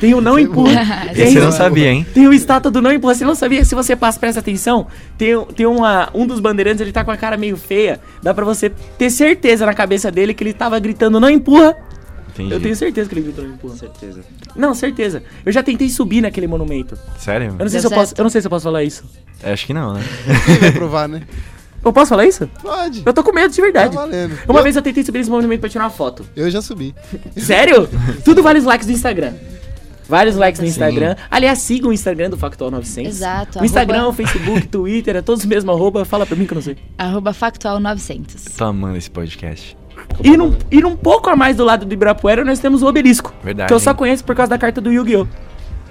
Tem 0.00 0.12
o 0.14 0.20
não 0.20 0.38
empurra. 0.38 1.06
Esse 1.10 1.14
Tem, 1.14 1.26
Você 1.26 1.32
Sim. 1.32 1.44
não 1.44 1.52
sabia, 1.52 1.90
hein? 1.90 2.06
tem 2.12 2.26
o 2.28 2.32
estátua 2.32 2.70
do 2.70 2.82
não 2.82 2.92
empurra. 2.92 3.14
Você 3.14 3.24
não 3.24 3.34
sabia? 3.34 3.64
Se 3.64 3.74
você 3.74 3.96
passa, 3.96 4.18
presta 4.20 4.40
atenção, 4.40 4.86
tem, 5.16 5.42
tem 5.54 5.66
uma, 5.66 6.10
um 6.14 6.26
dos 6.26 6.38
bandeirantes, 6.40 6.80
ele 6.80 6.92
tá 6.92 7.02
com 7.04 7.10
a 7.10 7.16
cara 7.16 7.36
meio 7.36 7.56
feia. 7.56 8.00
Dá 8.22 8.34
pra 8.34 8.44
você 8.44 8.68
ter 8.70 9.10
certeza 9.10 9.64
na 9.64 9.72
cabeça 9.74 10.10
dele 10.10 10.34
que 10.34 10.42
ele 10.44 10.52
tava 10.52 10.78
gritando 10.78 11.18
não 11.18 11.30
empurra. 11.30 11.74
Entendi. 12.34 12.52
Eu 12.52 12.60
tenho 12.60 12.76
certeza 12.76 13.08
que 13.08 13.14
ele 13.14 13.22
gritou 13.22 13.44
não 13.44 13.54
empurra. 13.54 13.76
certeza. 13.76 14.20
Não, 14.54 14.74
certeza. 14.74 15.22
Eu 15.44 15.50
já 15.50 15.62
tentei 15.62 15.88
subir 15.88 16.20
naquele 16.20 16.46
monumento. 16.46 16.98
Sério? 17.18 17.54
Eu 17.58 17.64
não 17.64 17.68
sei, 17.70 17.80
Deu 17.80 17.88
se 17.88 17.94
eu, 17.94 17.98
posso, 17.98 18.14
eu 18.18 18.22
não 18.22 18.30
sei 18.30 18.40
se 18.42 18.46
eu 18.46 18.50
posso 18.50 18.64
falar 18.64 18.84
isso. 18.84 19.04
Acho 19.42 19.66
que 19.66 19.72
não, 19.72 19.94
né? 19.94 20.02
Quem 20.44 20.58
vai 20.58 20.72
provar, 20.72 21.08
né? 21.08 21.22
Eu 21.82 21.92
posso 21.92 22.10
falar 22.10 22.26
isso? 22.26 22.46
Pode. 22.60 23.02
Eu 23.06 23.12
tô 23.14 23.22
com 23.22 23.32
medo 23.32 23.50
de 23.50 23.56
Tá 23.56 23.62
verdade. 23.62 23.94
valendo. 23.94 24.36
Uma 24.48 24.58
eu, 24.58 24.62
vez 24.64 24.76
eu 24.76 24.82
tentei 24.82 25.02
subir 25.04 25.18
nesse 25.18 25.30
monumento 25.30 25.60
pra 25.60 25.70
tirar 25.70 25.84
uma 25.84 25.90
foto. 25.90 26.26
eu 26.36 26.50
já 26.50 26.60
subi. 26.60 26.94
Sério? 27.36 27.88
Tudo 28.24 28.42
vale 28.42 28.58
os 28.58 28.64
likes 28.66 28.86
do 28.86 28.92
Instagram. 28.92 29.32
Vários 30.08 30.36
likes 30.36 30.60
no 30.60 30.66
Sim. 30.66 30.70
Instagram. 30.70 31.16
Aliás, 31.30 31.58
sigam 31.58 31.90
o 31.90 31.92
Instagram 31.92 32.30
do 32.30 32.36
Factual 32.36 32.70
900. 32.70 33.12
Exato, 33.16 33.58
O 33.60 33.64
Instagram, 33.64 33.98
arroba- 33.98 34.10
o 34.10 34.12
Facebook, 34.12 34.66
Twitter, 34.68 35.16
é 35.16 35.22
todos 35.22 35.44
o 35.44 35.48
mesmo 35.48 35.70
arroba. 35.72 36.04
Fala 36.04 36.24
pra 36.24 36.36
mim 36.36 36.46
que 36.46 36.52
eu 36.52 36.56
não 36.56 36.62
sei. 36.62 36.76
Arroba 36.96 37.32
factual 37.32 37.80
900. 37.80 38.44
Tô 38.56 38.64
amando 38.64 38.96
esse 38.96 39.10
podcast. 39.10 39.76
E 40.22 40.36
num, 40.36 40.54
e 40.70 40.80
num 40.80 40.94
pouco 40.96 41.28
a 41.30 41.34
mais 41.36 41.56
do 41.56 41.64
lado 41.64 41.84
do 41.84 41.92
Ibirapuera, 41.92 42.44
nós 42.44 42.58
temos 42.58 42.82
o 42.82 42.86
Obelisco. 42.86 43.34
Verdade. 43.42 43.68
Que 43.68 43.74
eu 43.74 43.80
só 43.80 43.92
conheço 43.94 44.22
por 44.24 44.36
causa 44.36 44.50
da 44.50 44.58
carta 44.58 44.80
do 44.80 44.92
Yu-Gi-Oh! 44.92 45.26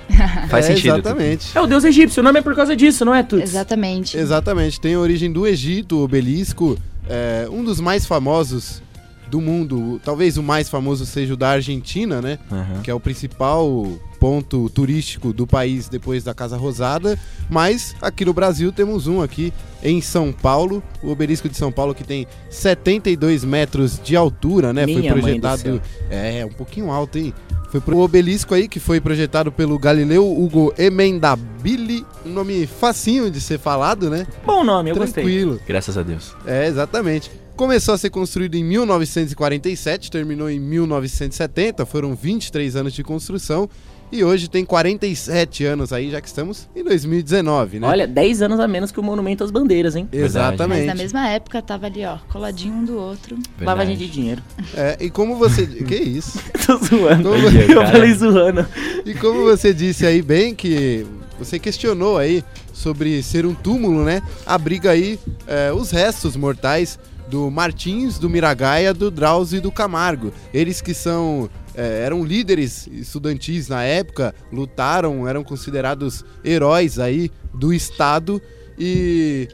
Faz 0.50 0.70
É, 0.70 0.76
sentido. 0.76 0.94
Exatamente. 1.00 1.58
É 1.58 1.60
o 1.62 1.66
deus 1.66 1.84
egípcio, 1.84 2.22
o 2.22 2.24
nome 2.24 2.40
é 2.40 2.42
por 2.42 2.56
causa 2.56 2.76
disso, 2.76 3.04
não 3.04 3.14
é, 3.14 3.24
Tuts? 3.24 3.44
Exatamente. 3.50 4.16
Exatamente. 4.18 4.80
Tem 4.80 4.96
origem 4.96 5.32
do 5.32 5.46
Egito, 5.48 5.98
o 5.98 6.04
obelisco. 6.04 6.78
É, 7.10 7.48
um 7.52 7.64
dos 7.64 7.80
mais 7.82 8.06
famosos 8.06 8.82
do 9.30 9.42
mundo. 9.42 10.00
Talvez 10.04 10.38
o 10.38 10.44
mais 10.44 10.70
famoso 10.70 11.06
seja 11.06 11.34
o 11.34 11.38
da 11.38 11.50
Argentina, 11.50 12.22
né? 12.22 12.40
Aham. 12.52 12.82
que 12.84 12.92
é 12.92 12.94
o 12.94 13.00
principal 13.00 13.88
ponto 14.20 14.70
turístico 14.70 15.32
do 15.34 15.46
país 15.46 15.88
depois 15.88 16.24
da 16.24 16.34
Casa 16.34 16.58
Rosada, 16.58 17.20
mas 17.50 17.96
aqui 18.02 18.26
no 18.26 18.34
Brasil 18.34 18.72
temos 18.72 19.08
um 19.08 19.22
aqui 19.22 19.54
em 19.84 20.02
São 20.02 20.32
Paulo, 20.32 20.82
o 21.04 21.12
obelisco 21.12 21.48
de 21.48 21.56
São 21.56 21.72
Paulo 21.72 21.94
que 21.94 22.04
tem 22.04 22.26
72 22.50 23.44
metros 23.44 24.00
de 24.04 24.16
altura, 24.16 24.74
né? 24.74 24.86
Minha 24.86 25.12
Foi 25.12 25.22
projetado 25.22 25.82
é 26.10 26.46
um 26.46 26.52
pouquinho 26.54 26.90
alto, 26.92 27.18
hein? 27.18 27.34
Foi 27.70 27.82
pro 27.82 28.00
obelisco 28.00 28.54
aí 28.54 28.68
que 28.68 28.80
foi 28.80 29.02
projetado 29.02 29.52
pelo 29.52 29.78
Galileu 29.78 30.26
Hugo 30.26 30.74
Emendabili, 30.78 32.06
um 32.26 32.30
nome 32.30 32.66
facinho 32.66 33.30
de 33.30 33.42
ser 33.42 33.60
falado, 33.60 34.10
né? 34.10 34.26
Bom 34.46 34.64
nome, 34.64 34.92
eu 34.92 34.96
gostei. 34.96 35.24
Tranquilo. 35.24 35.60
Graças 35.68 35.98
a 35.98 36.04
Deus. 36.04 36.34
É, 36.46 36.68
exatamente. 36.68 37.30
Começou 37.56 37.94
a 37.94 37.98
ser 37.98 38.10
construído 38.10 38.56
em 38.56 38.64
1947, 38.66 40.12
terminou 40.12 40.50
em 40.50 40.60
1970, 40.60 41.86
foram 41.86 42.14
23 42.14 42.76
anos 42.76 42.92
de 42.94 43.02
construção 43.02 43.70
e 44.12 44.26
hoje 44.26 44.50
tem 44.50 44.66
47 44.66 45.64
anos 45.64 45.94
aí, 45.94 46.12
já 46.12 46.20
que 46.20 46.28
estamos 46.28 46.68
em 46.76 46.84
2019, 46.84 47.80
né? 47.80 47.88
Olha, 47.88 48.06
10 48.06 48.42
anos 48.42 48.60
a 48.60 48.68
menos 48.68 48.92
que 48.92 49.00
o 49.00 49.04
Monumento 49.04 49.42
às 49.42 49.52
Bandeiras, 49.52 49.96
hein? 49.96 50.08
Mas 50.12 50.22
Exatamente. 50.22 50.86
na 50.86 50.96
mesma 50.96 51.30
época 51.30 51.62
tava 51.62 51.86
ali, 51.86 52.06
ó, 52.06 52.18
coladinho 52.30 52.74
um 52.74 52.84
do 52.84 52.98
outro. 52.98 53.36
Verdade. 53.36 53.64
Lavagem 53.66 53.98
de 53.98 54.10
dinheiro. 54.10 54.44
É, 54.76 54.98
e 55.00 55.10
como 55.10 55.38
você. 55.38 55.66
que 55.66 55.96
isso? 55.96 56.38
Tô 56.68 56.78
zoando. 56.78 57.30
Como- 57.30 57.48
eu 57.48 57.88
falei 57.88 58.14
zoando. 58.14 58.66
E 59.06 59.14
como 59.14 59.44
você 59.44 59.74
disse 59.74 60.06
aí 60.06 60.22
bem 60.22 60.54
que 60.54 61.06
você 61.40 61.58
questionou 61.58 62.18
aí 62.18 62.44
sobre 62.74 63.24
ser 63.24 63.46
um 63.46 63.54
túmulo, 63.56 64.04
né? 64.04 64.22
Abriga 64.46 64.92
aí 64.92 65.18
é, 65.48 65.72
os 65.72 65.90
restos 65.92 66.36
mortais 66.36 67.00
do 67.28 67.50
Martins, 67.50 68.20
do 68.20 68.30
Miragaia, 68.30 68.94
do 68.94 69.10
Drauzio 69.10 69.58
e 69.58 69.62
do 69.62 69.72
Camargo. 69.72 70.32
Eles 70.54 70.82
que 70.82 70.94
são 70.94 71.50
é, 71.76 72.04
eram 72.04 72.24
líderes 72.24 72.88
estudantis 72.88 73.68
na 73.68 73.84
época, 73.84 74.34
lutaram, 74.52 75.28
eram 75.28 75.44
considerados 75.44 76.24
heróis 76.44 77.00
aí 77.00 77.32
do 77.54 77.74
estado 77.74 78.42
e 78.78 79.48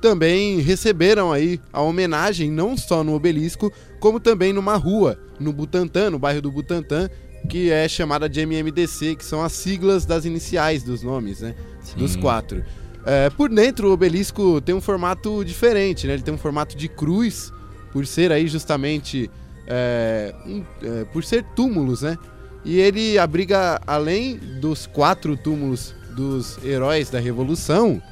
também 0.00 0.60
receberam 0.60 1.32
aí 1.32 1.58
a 1.72 1.80
homenagem 1.80 2.50
não 2.50 2.76
só 2.76 3.02
no 3.02 3.14
obelisco, 3.14 3.72
como 3.98 4.20
também 4.20 4.52
numa 4.52 4.76
rua 4.76 5.18
no 5.40 5.52
Butantã, 5.52 6.10
no 6.10 6.18
bairro 6.18 6.42
do 6.42 6.52
Butantã, 6.52 7.08
que 7.48 7.70
é 7.70 7.88
chamada 7.88 8.28
de 8.28 8.40
MMDC, 8.40 9.16
que 9.16 9.24
são 9.24 9.42
as 9.42 9.52
siglas 9.52 10.04
das 10.04 10.24
iniciais 10.24 10.82
dos 10.82 11.02
nomes, 11.02 11.40
né? 11.40 11.54
Dos 11.96 12.12
Sim. 12.12 12.20
quatro. 12.20 12.64
É, 13.06 13.28
por 13.30 13.48
dentro, 13.50 13.88
o 13.88 13.92
obelisco 13.92 14.60
tem 14.60 14.74
um 14.74 14.80
formato 14.80 15.44
diferente, 15.44 16.06
né? 16.06 16.14
Ele 16.14 16.22
tem 16.22 16.32
um 16.34 16.38
formato 16.38 16.76
de 16.76 16.88
cruz, 16.88 17.52
por 17.92 18.06
ser 18.06 18.32
aí 18.32 18.46
justamente. 18.48 19.30
é, 19.66 20.34
um- 20.46 20.62
é, 20.82 21.04
por 21.06 21.24
ser 21.24 21.42
túmulos, 21.56 22.02
né? 22.02 22.18
E 22.66 22.78
ele 22.78 23.18
abriga, 23.18 23.80
além 23.86 24.36
dos 24.60 24.86
quatro 24.86 25.36
túmulos 25.38 25.94
dos 26.14 26.58
heróis 26.62 27.08
da 27.08 27.18
Revolução, 27.18 28.02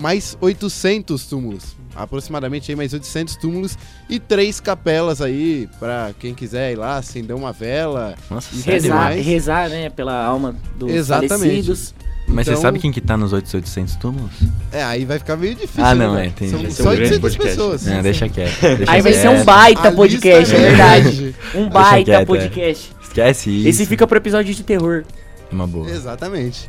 mais 0.00 0.36
800 0.40 1.26
túmulos. 1.26 1.76
Aproximadamente 1.94 2.70
aí 2.72 2.74
mais 2.76 2.92
800 2.92 3.36
túmulos 3.36 3.78
e 4.10 4.18
três 4.18 4.58
capelas 4.58 5.22
aí, 5.22 5.68
pra 5.78 6.10
quem 6.18 6.34
quiser 6.34 6.72
ir 6.72 6.76
lá, 6.76 6.96
acender 6.96 7.36
uma 7.36 7.52
vela. 7.52 8.16
Nossa, 8.28 8.52
E? 8.52 8.60
Rezar, 8.60 9.10
rezar, 9.12 9.68
né, 9.70 9.88
pela 9.88 10.20
alma 10.24 10.56
dos 10.76 10.90
Exatamente. 10.90 11.38
falecidos. 11.38 11.94
Mas 12.26 12.46
Então- 12.46 12.56
você 12.56 12.62
sabe 12.62 12.78
quem 12.78 12.90
que 12.90 13.00
tá 13.00 13.16
nos 13.16 13.32
800 13.32 13.96
túmulos? 13.96 14.32
É, 14.72 14.82
aí 14.82 15.04
vai 15.04 15.18
ficar 15.18 15.36
meio 15.36 15.54
difícil. 15.54 15.84
Ah, 15.84 15.94
não, 15.94 16.14
né, 16.14 16.24
é, 16.24 16.26
entendi. 16.28 16.50
São 16.50 16.70
só 16.70 16.82
um 16.92 16.96
grande 16.96 17.14
800 17.14 17.20
podcast. 17.20 17.48
pessoas. 17.48 17.86
Não, 17.86 18.02
deixa 18.02 18.28
quieto. 18.28 18.60
deixa 18.78 18.92
Aí 18.92 19.02
vai 19.02 19.12
ser 19.12 19.28
um 19.28 19.44
baita 19.44 19.88
A 19.88 19.92
podcast, 19.92 20.54
é 20.54 20.58
verdade. 20.58 21.34
Um 21.54 21.68
baita 21.68 22.04
quieto, 22.04 22.22
é. 22.22 22.24
podcast. 22.24 22.92
Esquece 23.02 23.50
isso. 23.50 23.68
Esse 23.68 23.86
fica 23.86 24.06
pro 24.06 24.16
episódio 24.16 24.54
de 24.54 24.62
terror. 24.62 25.04
Uma 25.52 25.66
boa. 25.66 25.88
Exatamente. 25.88 26.68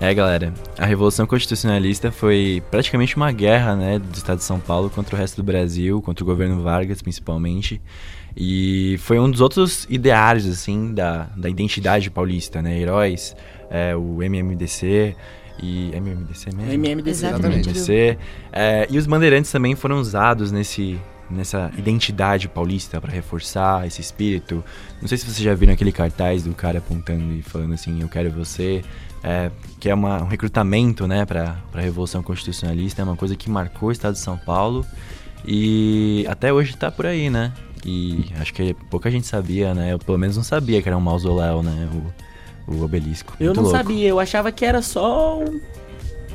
É, 0.00 0.14
galera, 0.14 0.54
a 0.78 0.86
Revolução 0.86 1.26
Constitucionalista 1.26 2.10
foi 2.10 2.62
praticamente 2.70 3.16
uma 3.16 3.30
guerra, 3.32 3.76
né, 3.76 3.98
do 3.98 4.16
estado 4.16 4.38
de 4.38 4.44
São 4.44 4.58
Paulo 4.58 4.88
contra 4.88 5.14
o 5.14 5.18
resto 5.18 5.36
do 5.36 5.42
Brasil, 5.42 6.00
contra 6.00 6.24
o 6.24 6.26
governo 6.26 6.62
Vargas, 6.62 7.02
principalmente. 7.02 7.82
E 8.34 8.96
foi 9.00 9.18
um 9.18 9.30
dos 9.30 9.42
outros 9.42 9.86
ideários, 9.90 10.46
assim, 10.46 10.94
da, 10.94 11.28
da 11.36 11.50
identidade 11.50 12.10
paulista, 12.10 12.62
né, 12.62 12.78
heróis, 12.80 13.36
é, 13.70 13.94
o 13.96 14.18
MMDC 14.22 15.14
e... 15.62 15.90
MMDC 15.94 16.50
mesmo? 16.54 16.72
MMDC. 16.72 17.10
Exatamente. 17.26 17.68
MMDC. 17.68 18.18
É, 18.52 18.86
e 18.90 18.98
os 18.98 19.06
bandeirantes 19.06 19.50
também 19.52 19.74
foram 19.76 19.98
usados 20.00 20.50
nesse, 20.50 20.98
nessa 21.30 21.70
identidade 21.78 22.48
paulista 22.48 23.00
para 23.00 23.12
reforçar 23.12 23.86
esse 23.86 24.00
espírito. 24.00 24.64
Não 25.00 25.06
sei 25.08 25.16
se 25.18 25.24
vocês 25.24 25.38
já 25.38 25.54
viram 25.54 25.72
aquele 25.72 25.92
cartaz 25.92 26.42
do 26.42 26.52
cara 26.54 26.78
apontando 26.78 27.32
e 27.34 27.42
falando 27.42 27.74
assim, 27.74 28.00
eu 28.02 28.08
quero 28.08 28.30
você. 28.30 28.82
É, 29.22 29.50
que 29.78 29.90
é 29.90 29.94
uma- 29.94 30.22
um 30.22 30.26
recrutamento 30.26 31.06
né, 31.06 31.26
para 31.26 31.58
a 31.74 31.80
Revolução 31.80 32.22
Constitucionalista, 32.22 33.02
é 33.02 33.04
uma 33.04 33.16
coisa 33.16 33.36
que 33.36 33.50
marcou 33.50 33.90
o 33.90 33.92
estado 33.92 34.14
de 34.14 34.18
São 34.20 34.38
Paulo 34.38 34.84
e 35.46 36.24
até 36.28 36.52
hoje 36.52 36.76
tá 36.76 36.90
por 36.90 37.06
aí, 37.06 37.28
né? 37.30 37.52
E 37.84 38.26
acho 38.38 38.52
que 38.52 38.74
pouca 38.90 39.10
gente 39.10 39.26
sabia, 39.26 39.74
né? 39.74 39.92
Eu 39.92 39.98
pelo 39.98 40.18
menos 40.18 40.36
não 40.36 40.42
sabia 40.42 40.80
que 40.82 40.88
era 40.88 40.96
um 40.96 41.00
mausoléu, 41.02 41.62
né? 41.62 41.88
O, 41.92 42.12
o 42.70 42.82
obelisco. 42.82 43.34
Eu 43.40 43.46
Muito 43.46 43.56
não 43.56 43.64
louco. 43.64 43.76
sabia, 43.76 44.08
eu 44.08 44.20
achava 44.20 44.52
que 44.52 44.64
era 44.64 44.80
só 44.82 45.38
um, 45.38 45.60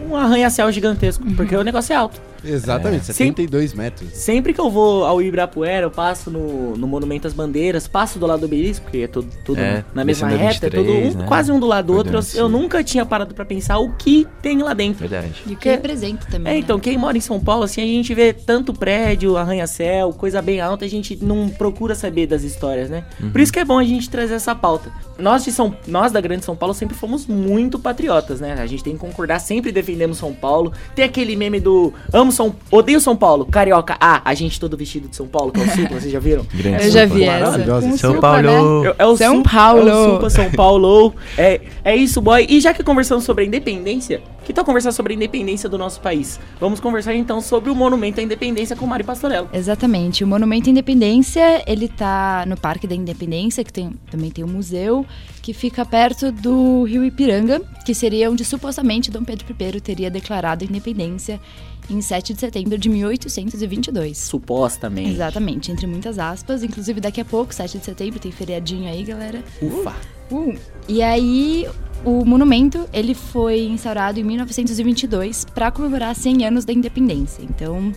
um 0.01 0.15
arranha-céu 0.15 0.71
gigantesco, 0.71 1.23
porque 1.35 1.55
o 1.55 1.63
negócio 1.63 1.93
é 1.93 1.95
alto. 1.95 2.19
Exatamente, 2.47 3.09
É. 3.09 3.13
72 3.13 3.73
metros. 3.73 4.07
Sempre 4.13 4.53
que 4.53 4.61
eu 4.61 4.69
vou 4.69 5.03
ao 5.03 5.19
Ibirapuera, 5.19 5.87
eu 5.87 5.89
passo 5.89 6.29
no, 6.29 6.77
no 6.77 6.85
Monumento 6.87 7.25
às 7.27 7.33
Bandeiras, 7.33 7.87
passo 7.87 8.19
do 8.19 8.27
lado 8.27 8.41
do 8.41 8.45
obelisco, 8.45 8.83
porque 8.83 8.99
é 8.99 9.07
tudo, 9.07 9.27
tudo 9.43 9.59
É, 9.59 9.83
na 9.95 10.05
mesma 10.05 10.27
reta, 10.27 10.67
é 10.67 10.69
tudo 10.69 10.83
23, 10.83 11.15
um- 11.15 11.17
né? 11.19 11.25
quase 11.27 11.51
um 11.51 11.59
do 11.59 11.65
lado 11.65 11.87
do 11.87 11.93
outro. 11.97 12.15
Eu, 12.19 12.21
eu 12.35 12.47
nunca 12.47 12.83
tinha 12.83 13.03
parado 13.03 13.33
pra 13.33 13.43
pensar 13.45 13.79
o 13.79 13.93
que 13.93 14.27
tem 14.43 14.59
lá 14.61 14.75
dentro. 14.75 15.07
Verdade. 15.07 15.33
E 15.47 15.53
o 15.53 15.57
que 15.57 15.67
representa 15.69 16.27
também. 16.29 16.51
É, 16.51 16.55
né? 16.55 16.59
então, 16.59 16.79
quem 16.79 16.95
mora 16.99 17.17
em 17.17 17.21
São 17.21 17.39
Paulo, 17.39 17.63
assim, 17.63 17.81
a 17.81 17.85
gente 17.85 18.13
vê 18.13 18.31
tanto 18.31 18.73
prédio, 18.73 19.37
arranha-céu, 19.37 20.13
coisa 20.13 20.39
bem 20.39 20.61
alta, 20.61 20.85
a 20.85 20.87
gente 20.87 21.17
não 21.23 21.49
procura 21.49 21.95
saber 21.95 22.27
das 22.27 22.43
histórias, 22.43 22.91
né? 22.91 23.05
Por 23.31 23.41
isso 23.41 23.51
que 23.51 23.59
é 23.59 23.65
bom 23.65 23.79
a 23.79 23.83
gente 23.83 24.07
trazer 24.07 24.35
essa 24.35 24.53
pauta. 24.53 24.91
Nós 25.17 25.43
de 25.43 25.51
São, 25.51 25.75
nós 25.87 26.11
da 26.11 26.21
Grande 26.21 26.45
São 26.45 26.55
Paulo 26.55 26.75
sempre 26.75 26.95
fomos 26.95 27.25
muito 27.25 27.79
patriotas, 27.79 28.39
né? 28.39 28.53
A 28.59 28.67
gente 28.67 28.83
tem 28.83 28.93
que 28.93 28.99
concordar, 28.99 29.39
sempre 29.39 29.71
defendemos 29.85 30.17
São 30.17 30.33
Paulo. 30.33 30.73
Tem 30.95 31.05
aquele 31.05 31.35
meme 31.35 31.59
do 31.59 31.93
amo 32.11 32.31
São, 32.31 32.55
odeio 32.71 32.99
São 32.99 33.15
Paulo, 33.15 33.45
carioca. 33.45 33.95
Ah, 33.99 34.21
a 34.25 34.33
gente 34.33 34.59
todo 34.59 34.75
vestido 34.75 35.07
de 35.07 35.15
São 35.15 35.27
Paulo, 35.27 35.51
que 35.51 35.59
é 35.59 35.63
o 35.63 35.69
Supla, 35.69 35.99
vocês 35.99 36.11
já 36.11 36.19
viram? 36.19 36.45
Grande 36.53 36.85
Eu 36.85 36.91
já 36.91 37.07
São 37.07 37.15
vi 37.17 37.25
Paulo. 37.25 37.45
essa. 37.45 37.97
São 37.97 38.19
Paulo. 38.19 38.41
né? 38.83 38.89
É, 38.89 38.95
é 39.03 39.05
o 39.05 39.15
São 39.17 39.35
Sup- 39.37 39.51
Paulo. 39.51 39.89
É 39.89 39.93
o 39.95 40.13
Supla 40.13 40.29
São 40.29 40.51
Paulo. 40.51 41.13
É, 41.37 41.61
é 41.83 41.95
isso, 41.95 42.19
boy. 42.21 42.45
E 42.49 42.59
já 42.59 42.73
que 42.73 42.83
conversamos 42.83 43.23
sobre 43.23 43.43
a 43.43 43.47
independência, 43.47 44.21
que 44.45 44.53
tal 44.53 44.63
conversar 44.63 44.91
sobre 44.91 45.13
a 45.13 45.15
independência 45.15 45.67
do 45.67 45.77
nosso 45.77 45.99
país? 45.99 46.39
Vamos 46.59 46.79
conversar 46.79 47.15
então 47.15 47.41
sobre 47.41 47.71
o 47.71 47.75
Monumento 47.75 48.19
à 48.19 48.23
Independência 48.23 48.75
com 48.75 48.85
Mari 48.85 49.03
Pastorello. 49.03 49.49
Exatamente. 49.51 50.23
O 50.23 50.27
Monumento 50.27 50.69
à 50.69 50.71
Independência, 50.71 51.63
ele 51.65 51.87
tá 51.87 52.45
no 52.47 52.55
Parque 52.55 52.85
da 52.85 52.93
Independência, 52.93 53.63
que 53.63 53.73
tem, 53.73 53.91
também 54.11 54.29
tem 54.29 54.43
um 54.43 54.47
museu, 54.47 55.03
que 55.41 55.51
fica 55.51 55.83
perto 55.83 56.31
do 56.31 56.83
Rio 56.83 57.03
Ipiranga, 57.03 57.59
que 57.83 57.95
seria 57.95 58.29
onde 58.29 58.45
supostamente 58.45 59.09
Dom 59.09 59.23
Pedro 59.23 59.45
I 59.49 59.81
teria 59.81 60.11
declarado 60.11 60.63
a 60.63 60.67
independência 60.67 61.41
em 61.89 61.99
7 61.99 62.33
de 62.33 62.39
setembro 62.39 62.77
de 62.77 62.87
1822. 62.87 64.17
Supostamente. 64.17 65.09
Exatamente, 65.09 65.71
entre 65.71 65.87
muitas 65.87 66.19
aspas. 66.19 66.63
Inclusive, 66.63 67.01
daqui 67.01 67.19
a 67.19 67.25
pouco, 67.25 67.53
7 67.53 67.79
de 67.79 67.85
setembro, 67.85 68.19
tem 68.19 68.31
feriadinho 68.31 68.87
aí, 68.87 69.03
galera. 69.03 69.43
Ufa. 69.61 69.95
Uh, 70.31 70.57
E 70.87 71.01
aí, 71.01 71.67
o 72.03 72.23
monumento, 72.23 72.87
ele 72.93 73.13
foi 73.15 73.61
instaurado 73.65 74.19
em 74.19 74.23
1922 74.23 75.45
para 75.45 75.71
comemorar 75.71 76.15
100 76.15 76.45
anos 76.45 76.65
da 76.65 76.71
independência. 76.71 77.41
Então, 77.43 77.91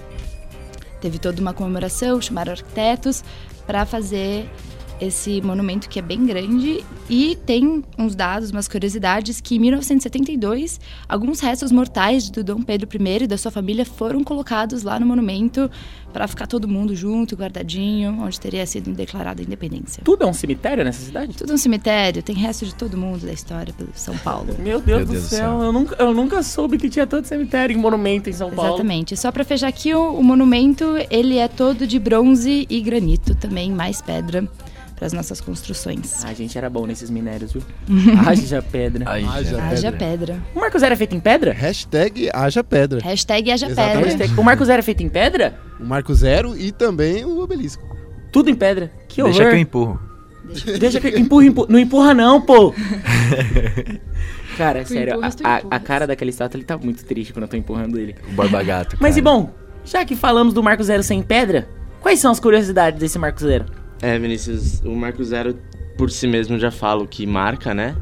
teve 1.01 1.19
toda 1.19 1.41
uma 1.41 1.53
comemoração, 1.53 2.21
chamaram 2.21 2.53
arquitetos 2.53 3.23
para 3.67 3.85
fazer 3.85 4.49
esse 5.01 5.41
monumento 5.41 5.89
que 5.89 5.99
é 5.99 6.03
bem 6.03 6.27
grande 6.27 6.85
e 7.09 7.37
tem 7.47 7.83
uns 7.97 8.15
dados, 8.15 8.51
umas 8.51 8.69
curiosidades 8.69 9.41
que 9.41 9.57
em 9.57 9.59
1972 9.59 10.81
alguns 11.09 11.41
restos 11.41 11.73
mortais 11.73 12.29
do 12.31 12.43
Dom 12.43 12.63
Pedro 12.63 12.89
I 12.93 13.25
e 13.25 13.27
da 13.27 13.39
sua 13.39 13.51
família 13.51 13.85
foram 13.85 14.23
colocados 14.25 14.83
lá 14.83 14.99
no 14.99 15.07
monumento 15.07 15.71
para 16.13 16.27
ficar 16.27 16.47
todo 16.47 16.67
mundo 16.67 16.95
junto, 16.95 17.37
guardadinho, 17.37 18.19
onde 18.21 18.41
teria 18.41 18.67
sido 18.67 18.91
declarada 18.93 19.43
a 19.43 19.45
independência. 19.45 20.03
Tudo 20.05 20.25
é 20.25 20.27
um 20.27 20.33
cemitério 20.33 20.83
nessa 20.83 21.05
cidade? 21.05 21.35
Tudo 21.35 21.53
um 21.53 21.59
cemitério, 21.59 22.23
tem 22.23 22.35
resto 22.35 22.65
de 22.65 22.75
todo 22.75 22.97
mundo 22.97 23.27
da 23.27 23.33
história 23.33 23.73
pelo 23.75 23.91
São 23.95 24.17
Paulo. 24.19 24.55
Meu 24.59 24.81
Deus, 24.81 24.99
Meu 24.99 25.07
do, 25.07 25.13
Deus 25.13 25.25
do 25.25 25.29
céu, 25.29 25.39
céu. 25.39 25.63
Eu, 25.63 25.73
nunca, 25.73 25.97
eu 26.03 26.15
nunca 26.15 26.43
soube 26.43 26.79
que 26.79 26.89
tinha 26.89 27.07
tanto 27.07 27.29
cemitério 27.29 27.77
em 27.77 27.79
monumento 27.79 28.31
em 28.31 28.33
São 28.33 28.51
Paulo. 28.51 28.71
Exatamente. 28.71 29.17
Só 29.17 29.31
para 29.31 29.45
fechar 29.45 29.69
aqui, 29.69 29.95
o, 29.95 30.15
o 30.15 30.25
monumento 30.25 30.85
ele 31.11 31.37
é 31.37 31.47
todo 31.47 31.87
de 31.87 31.99
bronze 31.99 32.67
e 32.69 32.81
granito 32.81 33.35
também, 33.35 33.71
mais 33.71 34.01
pedra 34.01 34.49
para 34.99 35.07
as 35.07 35.13
nossas 35.13 35.41
construções. 35.41 36.25
A 36.25 36.33
gente 36.35 36.59
era 36.59 36.69
bom 36.69 36.87
nesses 36.87 37.09
minérios, 37.09 37.53
viu? 37.53 37.63
Haja 38.27 38.61
pedra. 38.61 39.09
Haja. 39.09 39.63
Haja 39.63 39.93
pedra. 39.93 39.99
pedra. 40.35 40.43
O 40.55 40.61
Marco 40.61 40.79
Zero 40.79 40.93
é 40.93 40.97
feito 40.97 41.15
em 41.15 41.21
pedra? 41.21 41.53
Hashtag 41.53 42.29
haja 42.35 42.65
pedra. 42.65 43.01
Hashtag 43.01 43.51
haja 43.53 43.67
Exatamente. 43.69 44.17
pedra. 44.19 44.41
O 44.41 44.45
Marco 44.45 44.65
Zero 44.65 44.81
é 44.81 44.83
feito 44.83 45.03
em 45.03 45.09
pedra? 45.09 45.59
O 45.81 45.85
Marco 45.85 46.13
Zero 46.15 46.57
e 46.57 46.73
também 46.73 47.25
o 47.25 47.39
obelisco. 47.41 47.83
Tudo 48.33 48.51
em 48.51 48.55
pedra. 48.55 48.91
Que 49.09 49.23
horror. 49.23 49.33
Deixa 49.35 49.49
que 49.51 49.55
eu 49.57 49.61
empurro. 49.61 50.01
Deixa 50.79 51.01
que 51.01 51.09
empurra, 51.19 51.45
empurra. 51.47 51.67
Não 51.71 51.79
empurra 51.79 52.15
não, 52.15 52.41
pô. 52.41 52.75
Cara, 54.57 54.83
Tu 54.83 54.89
sério, 54.89 55.13
empurras, 55.15 55.37
a, 55.45 55.63
a- 55.71 55.79
cara 55.81 56.07
daquele 56.07 56.31
estátua, 56.31 56.59
ele 56.59 56.65
tá 56.65 56.77
muito 56.77 57.05
triste 57.05 57.33
quando 57.33 57.45
eu 57.45 57.49
tô 57.49 57.57
empurrando 57.57 57.99
ele. 57.99 58.17
O 58.29 58.33
Borba 58.33 58.63
Gato. 58.63 58.97
Mas 58.99 59.17
e 59.17 59.21
bom, 59.21 59.51
já 59.85 60.05
que 60.05 60.17
falamos 60.17 60.53
do 60.53 60.63
Marco 60.63 60.83
Zero 60.83 61.03
sem 61.03 61.23
pedra, 61.23 61.69
quais 62.01 62.19
são 62.19 62.31
as 62.33 62.41
curiosidades 62.41 62.99
desse 62.99 63.19
Marco 63.19 63.39
Zero? 63.41 63.67
É, 64.01 64.19
Vinícius, 64.19 64.81
o 64.85 64.95
Marco 64.95 65.25
Zero 65.25 65.57
por 65.97 66.11
si 66.11 66.27
mesmo 66.27 66.59
já 66.59 66.71
fala 66.71 67.03
o 67.03 67.09
que 67.09 67.27
marca, 67.27 67.75
né? 67.75 67.97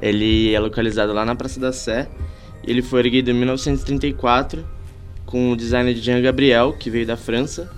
Ele 0.00 0.54
é 0.54 0.60
localizado 0.60 1.12
lá 1.12 1.24
na 1.24 1.34
Praça 1.34 1.58
da 1.58 1.72
Sé. 1.72 2.08
Ele 2.64 2.80
foi 2.82 3.00
erguido 3.00 3.30
em 3.30 3.34
1934 3.34 4.64
com 5.26 5.52
o 5.52 5.56
design 5.56 5.92
de 5.92 6.00
Jean 6.00 6.20
Gabriel, 6.22 6.72
que 6.72 6.88
veio 6.88 7.06
da 7.06 7.16
França. 7.16 7.70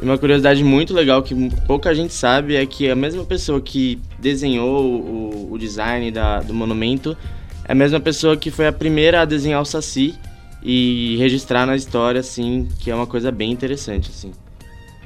E 0.00 0.04
uma 0.04 0.16
curiosidade 0.18 0.62
muito 0.62 0.94
legal 0.94 1.22
que 1.22 1.34
pouca 1.66 1.94
gente 1.94 2.12
sabe 2.12 2.54
é 2.54 2.64
que 2.64 2.88
a 2.88 2.94
mesma 2.94 3.24
pessoa 3.24 3.60
que 3.60 3.98
desenhou 4.18 4.84
o, 4.84 5.52
o 5.52 5.58
design 5.58 6.10
da, 6.10 6.40
do 6.40 6.54
monumento 6.54 7.16
é 7.64 7.72
a 7.72 7.74
mesma 7.74 7.98
pessoa 7.98 8.36
que 8.36 8.50
foi 8.50 8.66
a 8.66 8.72
primeira 8.72 9.22
a 9.22 9.24
desenhar 9.24 9.60
o 9.60 9.64
Saci 9.64 10.14
e 10.62 11.16
registrar 11.18 11.66
na 11.66 11.74
história, 11.74 12.20
assim, 12.20 12.68
que 12.78 12.90
é 12.90 12.94
uma 12.94 13.06
coisa 13.06 13.32
bem 13.32 13.50
interessante, 13.50 14.10
assim. 14.10 14.32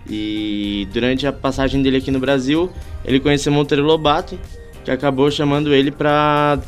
E 0.09 0.89
durante 0.93 1.27
a 1.27 1.33
passagem 1.33 1.83
dele 1.83 1.99
aqui 1.99 2.11
no 2.11 2.19
Brasil, 2.19 2.71
ele 3.05 3.21
conheceu 3.21 3.53
Monteiro 3.53 3.85
Lobato, 3.85 4.39
que 4.85 4.91
acabou 4.91 5.31
chamando 5.31 5.75
ele 5.75 5.91
para 5.91 6.59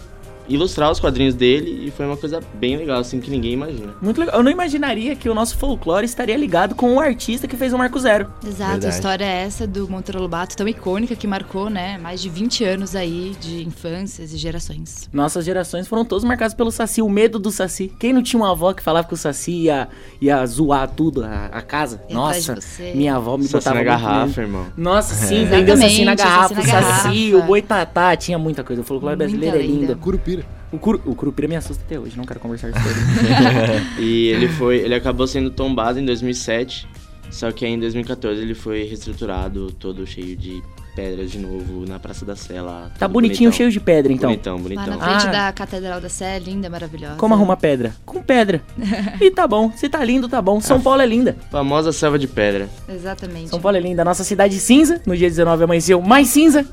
ilustrar 0.55 0.91
os 0.91 0.99
quadrinhos 1.01 1.35
dele 1.35 1.87
e 1.87 1.91
foi 1.91 2.07
uma 2.07 2.17
coisa 2.17 2.41
bem 2.55 2.77
legal, 2.77 3.01
assim, 3.01 3.21
que 3.21 3.31
ninguém 3.31 3.53
imagina. 3.53 3.95
Muito 4.01 4.19
legal. 4.21 4.37
Eu 4.37 4.43
não 4.43 4.51
imaginaria 4.51 5.15
que 5.17 5.29
o 5.29 5.35
nosso 5.35 5.57
folclore 5.57 6.05
estaria 6.05 6.37
ligado 6.37 6.75
com 6.75 6.95
o 6.97 7.01
artista 7.01 7.47
que 7.49 7.57
fez 7.57 7.73
o 7.73 7.79
Marco 7.79 7.99
Zero. 7.99 8.27
Exato, 8.45 8.71
Verdade. 8.73 8.87
a 8.87 8.89
história 8.91 9.25
é 9.25 9.43
essa 9.45 9.67
do 9.67 9.89
Monteiro 9.89 10.21
Lobato, 10.21 10.57
tão 10.57 10.67
icônica 10.69 11.15
que 11.17 11.27
marcou, 11.27 11.69
né, 11.71 11.99
mais 11.99 12.21
de 12.21 12.29
20 12.29 12.65
anos 12.65 12.95
aí 12.97 13.35
de 13.41 13.63
infâncias 13.65 14.33
e 14.33 14.37
gerações. 14.37 15.09
Nossas 15.13 15.45
gerações 15.45 15.87
foram 15.89 16.05
todos 16.05 16.25
marcadas 16.25 16.55
pelo 16.55 16.71
Saci, 16.71 17.03
o 17.03 17.09
medo 17.09 17.39
do 17.39 17.51
Saci. 17.51 17.93
Quem 17.99 18.13
não 18.13 18.23
tinha 18.23 18.41
uma 18.41 18.51
avó 18.53 18.73
que 18.73 18.83
falava 18.83 19.07
que 19.09 19.15
o 19.15 19.17
Saci 19.17 19.53
ia, 19.53 19.89
ia 20.21 20.45
zoar 20.47 20.89
tudo, 20.89 21.25
a, 21.25 21.47
a 21.47 21.63
casa? 21.63 22.01
De 22.09 22.15
Nossa, 22.15 22.57
minha 22.95 23.17
avó 23.17 23.37
me 23.37 23.45
Saci 23.45 23.55
botava 23.55 23.77
na 23.79 23.85
garrafa, 23.85 24.41
irmão. 24.43 24.67
Nossa, 24.77 25.15
sim, 25.15 25.43
É. 25.43 25.45
vendeu 25.45 25.77
Saci 25.77 26.05
na 26.05 26.15
garrafa, 26.15 26.55
Saci 26.55 26.69
o 26.69 26.73
na 26.73 26.83
Saci, 26.83 27.31
garrafa. 27.31 27.37
o 27.45 27.47
Boitatá, 27.47 28.17
tinha 28.17 28.39
muita 28.39 28.63
coisa. 28.65 28.83
O 28.83 28.85
folclore 28.85 29.17
Muita 29.17 29.31
brasileiro 29.31 29.57
é 29.57 29.63
lindo. 29.67 29.97
Curupira. 29.97 30.42
O, 30.73 30.79
curu, 30.79 31.01
o 31.05 31.15
Curupira 31.15 31.47
me 31.47 31.57
assusta 31.57 31.83
até 31.87 31.99
hoje, 32.01 32.17
não 32.17 32.25
quero 32.25 32.41
conversar 32.41 32.73
sobre 32.73 32.89
ele. 32.91 33.87
E 34.01 34.29
ele 34.29 34.49
foi, 34.49 34.79
ele 34.79 34.95
acabou 34.95 35.27
sendo 35.27 35.51
tombado 35.51 35.99
em 36.01 36.05
2007, 36.05 36.89
só 37.31 37.53
que 37.53 37.65
aí 37.65 37.73
em 37.73 37.79
2014 37.79 38.41
ele 38.41 38.55
foi 38.55 38.85
reestruturado, 38.85 39.71
todo 39.73 40.07
cheio 40.07 40.35
de 40.37 40.63
pedras 40.95 41.31
de 41.31 41.39
novo 41.39 41.87
na 41.89 41.99
Praça 41.99 42.25
da 42.25 42.37
Sé 42.37 42.61
lá. 42.61 42.91
Tá 42.99 43.09
bonitinho, 43.09 43.49
bonitão. 43.51 43.57
cheio 43.57 43.71
de 43.71 43.81
pedra, 43.81 44.13
então. 44.13 44.29
Bonitão, 44.31 44.57
Lá 44.57 44.63
bonitão. 44.63 44.87
na 44.87 44.99
frente 44.99 45.27
Ah. 45.29 45.31
da 45.47 45.53
Catedral 45.53 46.01
da 46.03 46.09
Sé, 46.11 46.39
linda, 46.39 46.69
maravilhosa. 46.69 47.15
Como 47.17 47.35
arruma 47.35 47.57
pedra? 47.57 47.95
Com 48.05 48.23
pedra. 48.23 48.61
E 49.21 49.31
tá 49.31 49.47
bom, 49.47 49.71
se 49.75 49.89
tá 49.89 50.05
lindo, 50.05 50.29
tá 50.29 50.41
bom. 50.43 50.61
São 50.61 50.81
Paulo 50.83 51.01
é 51.01 51.07
linda. 51.07 51.37
Famosa 51.51 51.93
selva 51.93 52.19
de 52.19 52.27
pedra. 52.29 52.69
Exatamente. 52.89 53.49
São 53.51 53.61
Paulo 53.61 53.77
é 53.77 53.81
linda. 53.81 54.05
Nossa 54.05 54.23
cidade 54.25 54.59
cinza, 54.59 55.01
no 55.07 55.17
dia 55.17 55.29
19 55.31 55.65
amanheceu 55.65 56.01
mais 56.03 56.29
cinza. 56.29 56.67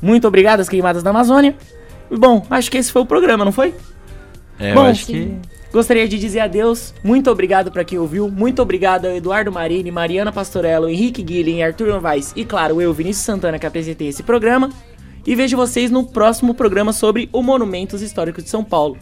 Muito 0.00 0.26
obrigado 0.26 0.60
às 0.60 0.68
queimadas 0.70 1.02
da 1.02 1.10
Amazônia. 1.10 1.54
Bom, 2.10 2.46
acho 2.50 2.70
que 2.70 2.78
esse 2.78 2.92
foi 2.92 3.02
o 3.02 3.06
programa, 3.06 3.44
não 3.44 3.52
foi? 3.52 3.74
É, 4.58 4.74
Bom, 4.74 4.80
eu 4.80 4.86
acho 4.86 5.06
sim. 5.06 5.12
que. 5.12 5.56
Gostaria 5.72 6.08
de 6.08 6.18
dizer 6.18 6.40
adeus. 6.40 6.94
Muito 7.04 7.30
obrigado 7.30 7.70
pra 7.70 7.84
quem 7.84 7.98
ouviu. 7.98 8.30
Muito 8.30 8.62
obrigado 8.62 9.06
ao 9.06 9.12
Eduardo 9.12 9.52
Marini, 9.52 9.90
Mariana 9.90 10.32
Pastorello, 10.32 10.88
Henrique 10.88 11.22
Guilhem, 11.22 11.62
Arthur 11.62 11.88
Novaes 11.88 12.32
e, 12.34 12.44
claro, 12.44 12.80
eu, 12.80 12.94
Vinícius 12.94 13.26
Santana, 13.26 13.58
que 13.58 13.66
apresentei 13.66 14.08
esse 14.08 14.22
programa. 14.22 14.70
E 15.26 15.34
vejo 15.34 15.56
vocês 15.56 15.90
no 15.90 16.04
próximo 16.04 16.54
programa 16.54 16.92
sobre 16.92 17.28
o 17.32 17.42
Monumentos 17.42 18.00
Históricos 18.00 18.44
de 18.44 18.48
São 18.48 18.64
Paulo. 18.64 18.96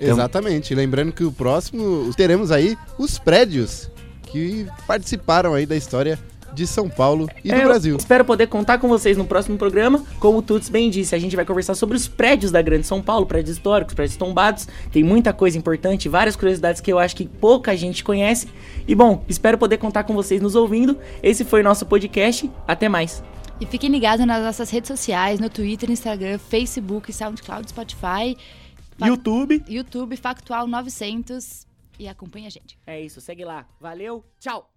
Exatamente. 0.00 0.74
Lembrando 0.74 1.12
que 1.12 1.22
o 1.22 1.30
próximo 1.30 2.10
teremos 2.16 2.50
aí 2.50 2.76
os 2.98 3.18
prédios 3.18 3.90
que 4.22 4.66
participaram 4.86 5.54
aí 5.54 5.66
da 5.66 5.76
história 5.76 6.18
de 6.52 6.66
São 6.66 6.88
Paulo 6.88 7.28
e 7.44 7.48
do 7.48 7.54
É, 7.54 7.62
eu 7.62 7.68
Brasil. 7.68 7.96
Espero 7.96 8.24
poder 8.24 8.46
contar 8.46 8.78
com 8.78 8.88
vocês 8.88 9.16
no 9.16 9.24
próximo 9.24 9.56
programa. 9.56 10.04
Como 10.18 10.38
o 10.38 10.42
Tuts 10.42 10.68
bem 10.68 10.90
disse, 10.90 11.14
a 11.14 11.18
gente 11.18 11.36
vai 11.36 11.44
conversar 11.44 11.74
sobre 11.74 11.96
os 11.96 12.08
prédios 12.08 12.52
da 12.52 12.60
Grande 12.62 12.86
São 12.86 13.02
Paulo, 13.02 13.26
prédios 13.26 13.56
históricos, 13.56 13.94
prédios 13.94 14.16
tombados. 14.16 14.68
Tem 14.90 15.02
muita 15.02 15.32
coisa 15.32 15.56
importante, 15.58 16.08
várias 16.08 16.36
curiosidades 16.36 16.80
que 16.80 16.92
eu 16.92 16.98
acho 16.98 17.16
que 17.16 17.26
pouca 17.26 17.76
gente 17.76 18.04
conhece. 18.04 18.48
E 18.86 18.94
bom, 18.94 19.24
espero 19.28 19.58
poder 19.58 19.78
contar 19.78 20.04
com 20.04 20.14
vocês 20.14 20.40
nos 20.40 20.54
ouvindo. 20.54 20.98
Esse 21.22 21.44
foi 21.44 21.60
o 21.60 21.64
nosso 21.64 21.86
podcast. 21.86 22.50
Até 22.66 22.88
mais. 22.88 23.22
E 23.60 23.66
fiquem 23.66 23.90
ligados 23.90 24.26
nas 24.26 24.42
nossas 24.42 24.70
redes 24.70 24.88
sociais, 24.88 25.38
no 25.38 25.48
Twitter, 25.48 25.90
Instagram, 25.90 26.38
Facebook, 26.38 27.12
SoundCloud, 27.12 27.68
Spotify, 27.68 28.36
YouTube. 29.00 29.62
YouTube, 29.68 30.16
Factual 30.16 30.66
900 30.66 31.66
e 31.98 32.08
acompanhe 32.08 32.46
a 32.46 32.50
gente. 32.50 32.78
É 32.86 33.00
isso, 33.00 33.20
segue 33.20 33.44
lá. 33.44 33.66
Valeu, 33.80 34.24
tchau. 34.40 34.71